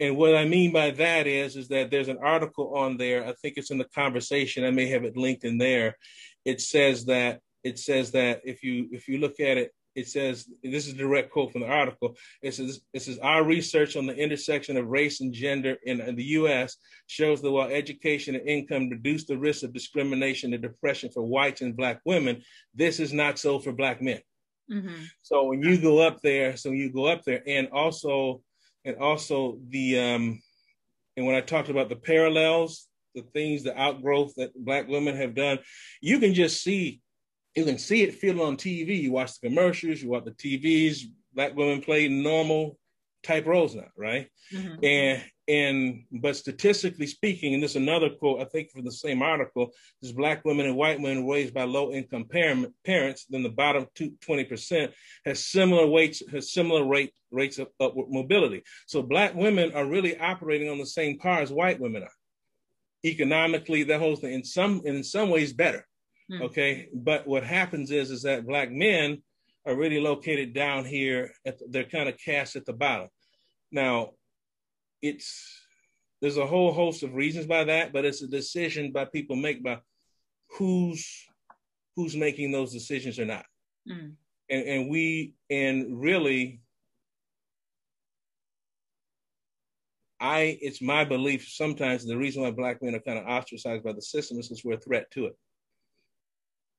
and 0.00 0.16
what 0.16 0.34
I 0.34 0.46
mean 0.46 0.72
by 0.72 0.90
that 0.92 1.26
is, 1.26 1.56
is 1.56 1.68
that 1.68 1.90
there's 1.90 2.08
an 2.08 2.18
article 2.22 2.74
on 2.76 2.96
there. 2.96 3.26
I 3.26 3.34
think 3.34 3.54
it's 3.56 3.70
in 3.70 3.78
the 3.78 3.84
conversation. 3.84 4.64
I 4.64 4.70
may 4.70 4.88
have 4.88 5.04
it 5.04 5.16
linked 5.16 5.44
in 5.44 5.58
there. 5.58 5.96
It 6.44 6.60
says 6.60 7.04
that 7.06 7.40
it 7.62 7.78
says 7.78 8.12
that 8.12 8.40
if 8.44 8.62
you 8.62 8.88
if 8.92 9.08
you 9.08 9.18
look 9.18 9.40
at 9.40 9.58
it, 9.58 9.72
it 9.94 10.08
says 10.08 10.48
this 10.62 10.86
is 10.86 10.94
a 10.94 10.96
direct 10.96 11.30
quote 11.30 11.52
from 11.52 11.60
the 11.60 11.68
article. 11.68 12.16
It 12.42 12.54
says 12.54 12.80
it 12.94 13.02
says 13.02 13.18
our 13.18 13.44
research 13.44 13.96
on 13.96 14.06
the 14.06 14.16
intersection 14.16 14.78
of 14.78 14.88
race 14.88 15.20
and 15.20 15.34
gender 15.34 15.76
in, 15.84 16.00
in 16.00 16.16
the 16.16 16.24
U.S. 16.24 16.76
shows 17.06 17.42
that 17.42 17.50
while 17.50 17.68
education 17.68 18.34
and 18.34 18.48
income 18.48 18.88
reduce 18.88 19.26
the 19.26 19.36
risk 19.36 19.64
of 19.64 19.74
discrimination 19.74 20.54
and 20.54 20.62
depression 20.62 21.10
for 21.10 21.22
whites 21.22 21.60
and 21.60 21.76
black 21.76 22.00
women, 22.06 22.42
this 22.74 23.00
is 23.00 23.12
not 23.12 23.38
so 23.38 23.58
for 23.58 23.72
black 23.72 24.00
men. 24.00 24.20
Mm-hmm. 24.70 25.04
So 25.22 25.44
when 25.44 25.62
you 25.62 25.80
go 25.80 25.98
up 25.98 26.20
there, 26.22 26.56
so 26.56 26.70
you 26.70 26.92
go 26.92 27.06
up 27.06 27.24
there, 27.24 27.42
and 27.46 27.68
also, 27.68 28.40
and 28.84 28.96
also 28.96 29.58
the 29.68 29.98
um, 29.98 30.42
and 31.16 31.26
when 31.26 31.34
I 31.34 31.40
talked 31.40 31.68
about 31.68 31.88
the 31.88 31.96
parallels, 31.96 32.88
the 33.14 33.22
things, 33.22 33.62
the 33.62 33.78
outgrowth 33.78 34.34
that 34.36 34.52
black 34.54 34.88
women 34.88 35.16
have 35.16 35.34
done, 35.34 35.58
you 36.00 36.18
can 36.18 36.34
just 36.34 36.62
see 36.62 37.00
you 37.54 37.64
can 37.64 37.78
see 37.78 38.02
it, 38.02 38.14
feel 38.14 38.40
it 38.40 38.44
on 38.44 38.56
TV. 38.56 39.02
You 39.02 39.12
watch 39.12 39.38
the 39.40 39.48
commercials, 39.48 40.00
you 40.00 40.10
watch 40.10 40.24
the 40.24 40.30
TVs. 40.30 41.02
Black 41.34 41.54
women 41.56 41.80
play 41.80 42.08
normal 42.08 42.78
type 43.22 43.46
roles 43.46 43.74
now, 43.74 43.88
right? 43.96 44.28
Mm-hmm. 44.52 44.84
And 44.84 45.22
and 45.50 46.04
but 46.22 46.36
statistically 46.36 47.08
speaking, 47.08 47.54
and 47.54 47.62
this 47.62 47.72
is 47.72 47.82
another 47.82 48.08
quote 48.08 48.40
I 48.40 48.44
think 48.44 48.70
from 48.70 48.84
the 48.84 48.92
same 48.92 49.20
article: 49.20 49.72
is 50.00 50.12
black 50.12 50.44
women 50.44 50.66
and 50.66 50.76
white 50.76 51.00
women 51.00 51.26
raised 51.26 51.52
by 51.52 51.64
low 51.64 51.92
income 51.92 52.26
parent, 52.26 52.72
parents, 52.84 53.26
than 53.28 53.42
the 53.42 53.48
bottom 53.48 53.86
twenty 54.20 54.44
percent 54.44 54.92
has 55.24 55.44
similar 55.44 55.86
weights, 55.86 56.22
has 56.30 56.52
similar 56.52 56.84
rate 56.84 57.12
rates 57.32 57.58
of 57.58 57.68
upward 57.80 58.06
mobility. 58.10 58.62
So 58.86 59.02
black 59.02 59.34
women 59.34 59.72
are 59.74 59.86
really 59.86 60.18
operating 60.18 60.70
on 60.70 60.78
the 60.78 60.86
same 60.86 61.18
par 61.18 61.40
as 61.40 61.52
white 61.52 61.80
women 61.80 62.04
are. 62.04 62.16
Economically, 63.04 63.82
that 63.84 63.98
whole 63.98 64.16
thing 64.16 64.34
in 64.34 64.44
some 64.44 64.82
in 64.84 65.02
some 65.02 65.30
ways 65.30 65.52
better. 65.52 65.84
Hmm. 66.30 66.42
Okay, 66.42 66.88
but 66.94 67.26
what 67.26 67.42
happens 67.42 67.90
is 67.90 68.12
is 68.12 68.22
that 68.22 68.46
black 68.46 68.70
men 68.70 69.22
are 69.66 69.74
really 69.74 70.00
located 70.00 70.54
down 70.54 70.84
here. 70.84 71.32
At 71.44 71.58
they're 71.70 71.84
kind 71.96 72.08
of 72.08 72.16
cast 72.18 72.54
at 72.54 72.66
the 72.66 72.72
bottom. 72.72 73.08
Now, 73.72 74.12
it's 75.02 75.60
there's 76.20 76.36
a 76.36 76.46
whole 76.46 76.72
host 76.72 77.02
of 77.02 77.14
reasons 77.14 77.46
by 77.46 77.64
that, 77.64 77.92
but 77.92 78.04
it's 78.04 78.22
a 78.22 78.28
decision 78.28 78.92
by 78.92 79.06
people 79.06 79.36
make 79.36 79.62
by 79.62 79.80
who's 80.58 81.26
who's 81.96 82.16
making 82.16 82.52
those 82.52 82.72
decisions 82.72 83.18
or 83.18 83.24
not. 83.24 83.46
Mm. 83.88 84.14
And 84.50 84.66
and 84.66 84.90
we 84.90 85.34
and 85.48 86.00
really 86.00 86.60
I 90.20 90.58
it's 90.60 90.82
my 90.82 91.04
belief 91.04 91.48
sometimes 91.48 92.06
the 92.06 92.16
reason 92.16 92.42
why 92.42 92.50
black 92.50 92.82
men 92.82 92.94
are 92.94 93.00
kind 93.00 93.18
of 93.18 93.26
ostracized 93.26 93.84
by 93.84 93.92
the 93.92 94.02
system 94.02 94.38
is 94.38 94.48
because 94.48 94.64
we're 94.64 94.74
a 94.74 94.80
threat 94.80 95.10
to 95.12 95.26
it 95.26 95.36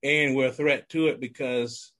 and 0.03 0.36
we're 0.36 0.47
a 0.47 0.53
threat 0.53 0.88
to 0.89 1.07
it 1.07 1.19
because 1.19 1.91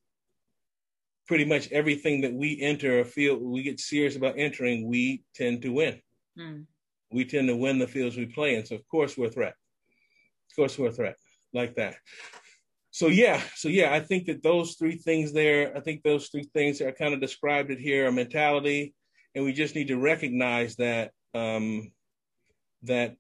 pretty 1.28 1.46
much 1.46 1.72
everything 1.72 2.22
that 2.22 2.34
we 2.34 2.60
enter 2.62 3.00
a 3.00 3.06
field 3.06 3.42
we 3.42 3.64
get 3.64 3.80
serious 3.80 4.16
about 4.16 4.38
entering 4.38 4.88
we 4.88 5.24
tend 5.34 5.64
to 5.64 5.70
win 5.70 6.00
mm. 6.38 6.66
we 7.12 7.26
tend 7.26 7.48
to 7.48 7.56
win 7.56 7.80
the 7.80 7.88
fields 7.88 8.18
we 8.18 8.26
play 8.26 8.56
in 8.56 8.66
so 8.66 8.76
of 8.76 8.88
course 8.88 9.18
we're 9.18 9.28
a 9.28 9.32
threat 9.32 9.56
of 10.50 10.56
course 10.56 10.78
we're 10.78 10.88
a 10.88 10.92
threat 10.92 11.16
like 11.54 11.76
that 11.76 11.96
so 12.92 13.08
yeah 13.08 13.42
so 13.56 13.68
yeah 13.68 13.94
i 13.94 14.00
think 14.00 14.26
that 14.26 14.44
those 14.44 14.76
three 14.76 14.98
things 14.98 15.32
there 15.34 15.76
i 15.76 15.80
think 15.80 16.02
those 16.04 16.28
three 16.28 16.48
things 16.54 16.82
are 16.82 16.92
kind 16.92 17.14
of 17.14 17.22
described 17.22 17.72
it 17.72 17.80
here 17.80 18.08
a 18.08 18.12
mentality 18.12 18.94
and 19.36 19.46
we 19.46 19.54
just 19.54 19.76
need 19.76 19.88
to 19.88 19.98
recognize 19.98 20.76
that 20.76 21.12
um 21.34 21.92
that 22.84 23.16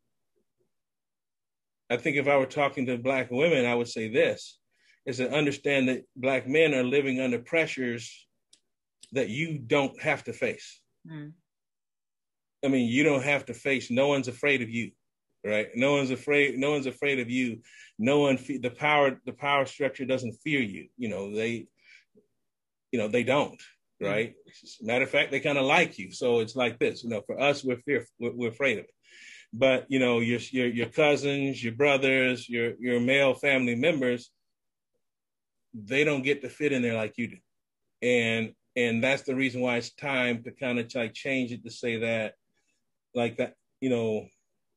i 1.89 1.97
think 1.97 2.17
if 2.17 2.27
i 2.27 2.37
were 2.37 2.45
talking 2.45 2.85
to 2.85 2.97
black 2.97 3.31
women 3.31 3.65
i 3.65 3.75
would 3.75 3.87
say 3.87 4.09
this 4.09 4.59
is 5.05 5.17
to 5.17 5.31
understand 5.31 5.89
that 5.89 6.03
black 6.15 6.47
men 6.47 6.73
are 6.73 6.83
living 6.83 7.19
under 7.19 7.39
pressures 7.39 8.27
that 9.11 9.29
you 9.29 9.57
don't 9.57 9.99
have 10.01 10.23
to 10.25 10.33
face. 10.33 10.79
Mm. 11.09 11.33
I 12.63 12.67
mean, 12.67 12.87
you 12.87 13.03
don't 13.03 13.23
have 13.23 13.45
to 13.47 13.53
face. 13.53 13.89
No 13.89 14.07
one's 14.07 14.27
afraid 14.27 14.61
of 14.61 14.69
you, 14.69 14.91
right? 15.45 15.67
No 15.75 15.93
one's 15.93 16.11
afraid. 16.11 16.57
No 16.57 16.71
one's 16.71 16.85
afraid 16.85 17.19
of 17.19 17.29
you. 17.29 17.61
No 17.97 18.19
one. 18.19 18.37
The 18.37 18.69
power. 18.69 19.19
The 19.25 19.33
power 19.33 19.65
structure 19.65 20.05
doesn't 20.05 20.39
fear 20.43 20.61
you. 20.61 20.87
You 20.97 21.09
know 21.09 21.33
they. 21.33 21.67
You 22.91 22.99
know 22.99 23.07
they 23.07 23.23
don't. 23.23 23.61
Hmm. 23.99 24.05
Right. 24.05 24.33
Mm. 24.33 24.87
Matter 24.87 25.03
of 25.05 25.09
fact, 25.09 25.31
they 25.31 25.39
kind 25.39 25.57
of 25.57 25.65
like 25.65 25.97
you. 25.97 26.11
So 26.11 26.39
it's 26.39 26.55
like 26.55 26.79
this. 26.79 27.03
You 27.03 27.09
know, 27.09 27.21
for 27.25 27.39
us, 27.39 27.63
we're 27.63 27.81
fear. 27.81 28.05
We're, 28.19 28.33
we're 28.33 28.49
afraid 28.49 28.79
of 28.79 28.85
it. 28.85 28.93
But 29.53 29.85
you 29.89 29.99
know, 29.99 30.19
your 30.19 30.39
your 30.51 30.67
your 30.67 30.87
cousins, 30.87 31.63
your 31.63 31.73
brothers, 31.73 32.47
your 32.47 32.73
your 32.79 32.99
male 32.99 33.33
family 33.33 33.75
members 33.75 34.31
they 35.73 36.03
don't 36.03 36.23
get 36.23 36.41
to 36.41 36.49
fit 36.49 36.71
in 36.71 36.81
there 36.81 36.95
like 36.95 37.17
you 37.17 37.27
do. 37.27 37.37
And 38.01 38.53
and 38.75 39.03
that's 39.03 39.23
the 39.23 39.35
reason 39.35 39.61
why 39.61 39.77
it's 39.77 39.93
time 39.93 40.43
to 40.43 40.51
kind 40.51 40.79
of 40.79 40.93
like 40.95 41.13
change 41.13 41.51
it 41.51 41.63
to 41.63 41.71
say 41.71 41.99
that 41.99 42.33
like 43.13 43.37
that, 43.37 43.55
you 43.79 43.89
know, 43.89 44.27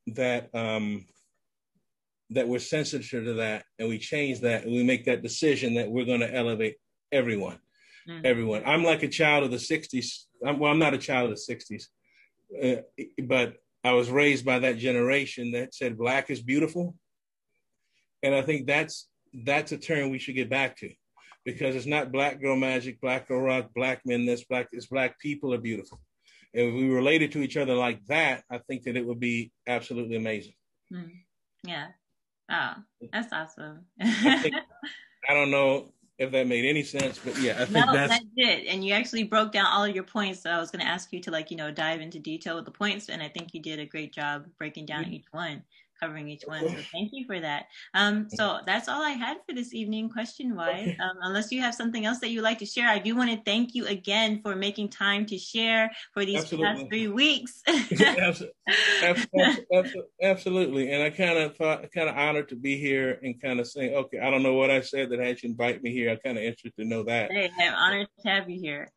that 0.08 0.54
um 0.54 1.04
that 2.30 2.48
we're 2.48 2.58
sensitive 2.58 3.24
to 3.24 3.34
that 3.34 3.64
and 3.78 3.88
we 3.88 3.98
change 3.98 4.40
that 4.40 4.64
and 4.64 4.72
we 4.72 4.82
make 4.82 5.04
that 5.04 5.22
decision 5.22 5.74
that 5.74 5.90
we're 5.90 6.04
going 6.04 6.20
to 6.20 6.34
elevate 6.34 6.76
everyone. 7.12 7.58
Mm-hmm. 8.08 8.26
Everyone. 8.26 8.62
I'm 8.66 8.82
like 8.82 9.02
a 9.02 9.08
child 9.08 9.44
of 9.44 9.50
the 9.50 9.56
60s. 9.56 10.24
I'm, 10.44 10.58
well, 10.58 10.70
I'm 10.70 10.78
not 10.78 10.94
a 10.94 10.98
child 10.98 11.30
of 11.30 11.36
the 11.36 11.54
60s, 11.54 11.84
uh, 12.62 12.82
but 13.24 13.56
I 13.82 13.92
was 13.92 14.10
raised 14.10 14.44
by 14.44 14.58
that 14.60 14.78
generation 14.78 15.52
that 15.52 15.74
said 15.74 15.96
black 15.96 16.30
is 16.30 16.42
beautiful. 16.42 16.94
And 18.22 18.34
I 18.34 18.42
think 18.42 18.66
that's 18.66 19.08
that's 19.44 19.72
a 19.72 19.78
term 19.78 20.10
we 20.10 20.18
should 20.18 20.34
get 20.34 20.48
back 20.48 20.76
to 20.78 20.90
because 21.44 21.76
it's 21.76 21.86
not 21.86 22.12
black 22.12 22.40
girl 22.40 22.56
magic, 22.56 23.00
black 23.00 23.28
girl 23.28 23.40
rock, 23.40 23.70
black 23.74 24.00
men 24.06 24.26
this, 24.26 24.44
black 24.44 24.68
it's 24.72 24.86
black 24.86 25.18
people 25.18 25.52
are 25.52 25.58
beautiful. 25.58 26.00
If 26.54 26.72
we 26.72 26.88
related 26.88 27.32
to 27.32 27.42
each 27.42 27.56
other 27.56 27.74
like 27.74 28.04
that, 28.06 28.44
I 28.50 28.58
think 28.58 28.84
that 28.84 28.96
it 28.96 29.04
would 29.04 29.20
be 29.20 29.52
absolutely 29.66 30.16
amazing. 30.16 30.54
Mm. 30.92 31.10
Yeah. 31.64 31.88
Oh, 32.50 32.74
that's 33.12 33.32
awesome. 33.32 33.86
I, 34.00 34.38
think, 34.38 34.54
I, 35.28 35.34
don't 35.34 35.50
know 35.50 35.92
if 36.18 36.30
that 36.30 36.46
made 36.46 36.64
any 36.64 36.84
sense, 36.84 37.18
but 37.18 37.36
yeah, 37.38 37.54
I 37.58 37.64
think 37.64 37.86
no, 37.86 37.92
that's... 37.92 38.12
that 38.12 38.22
did. 38.36 38.66
And 38.66 38.84
you 38.84 38.94
actually 38.94 39.24
broke 39.24 39.50
down 39.50 39.66
all 39.66 39.84
of 39.84 39.94
your 39.94 40.04
points. 40.04 40.42
So 40.42 40.50
I 40.50 40.58
was 40.58 40.70
going 40.70 40.84
to 40.84 40.90
ask 40.90 41.12
you 41.12 41.20
to 41.22 41.30
like, 41.32 41.50
you 41.50 41.56
know, 41.56 41.72
dive 41.72 42.00
into 42.00 42.20
detail 42.20 42.54
with 42.54 42.66
the 42.66 42.70
points. 42.70 43.08
And 43.08 43.22
I 43.22 43.28
think 43.28 43.52
you 43.52 43.60
did 43.60 43.80
a 43.80 43.86
great 43.86 44.14
job 44.14 44.46
breaking 44.56 44.86
down 44.86 45.04
mm-hmm. 45.04 45.14
each 45.14 45.26
one 45.32 45.64
covering 46.04 46.28
each 46.28 46.42
one. 46.44 46.60
So 46.68 46.76
thank 46.92 47.10
you 47.12 47.24
for 47.26 47.40
that. 47.40 47.66
Um, 47.94 48.28
so 48.28 48.58
that's 48.66 48.88
all 48.88 49.02
I 49.02 49.10
had 49.10 49.38
for 49.48 49.54
this 49.54 49.72
evening, 49.72 50.10
question 50.10 50.54
wise. 50.54 50.94
Um, 51.00 51.16
unless 51.22 51.50
you 51.50 51.60
have 51.60 51.74
something 51.74 52.04
else 52.04 52.18
that 52.20 52.30
you'd 52.30 52.42
like 52.42 52.58
to 52.58 52.66
share, 52.66 52.88
I 52.88 52.98
do 52.98 53.16
want 53.16 53.30
to 53.30 53.40
thank 53.44 53.74
you 53.74 53.86
again 53.86 54.40
for 54.42 54.54
making 54.54 54.90
time 54.90 55.26
to 55.26 55.38
share 55.38 55.90
for 56.12 56.24
these 56.24 56.40
absolutely. 56.40 56.66
past 56.66 56.86
three 56.88 57.08
weeks. 57.08 57.62
absolutely, 59.02 60.02
absolutely, 60.22 60.92
and 60.92 61.02
I 61.02 61.10
kind 61.10 61.38
of 61.38 61.56
thought, 61.56 61.90
kind 61.92 62.08
of 62.08 62.16
honored 62.16 62.48
to 62.50 62.56
be 62.56 62.78
here 62.78 63.18
and 63.22 63.40
kind 63.40 63.60
of 63.60 63.66
saying, 63.66 63.94
okay, 63.94 64.18
I 64.18 64.30
don't 64.30 64.42
know 64.42 64.54
what 64.54 64.70
I 64.70 64.80
said 64.80 65.10
that 65.10 65.20
had 65.20 65.42
you 65.42 65.50
invite 65.50 65.82
me 65.82 65.92
here. 65.92 66.10
I'm 66.10 66.18
kind 66.18 66.38
of 66.38 66.44
interested 66.44 66.76
to 66.78 66.84
know 66.84 67.02
that. 67.04 67.30
Hey, 67.30 67.50
I'm 67.58 67.74
honored 67.74 68.08
to 68.22 68.28
have 68.28 68.50
you 68.50 68.60
here. 68.60 68.88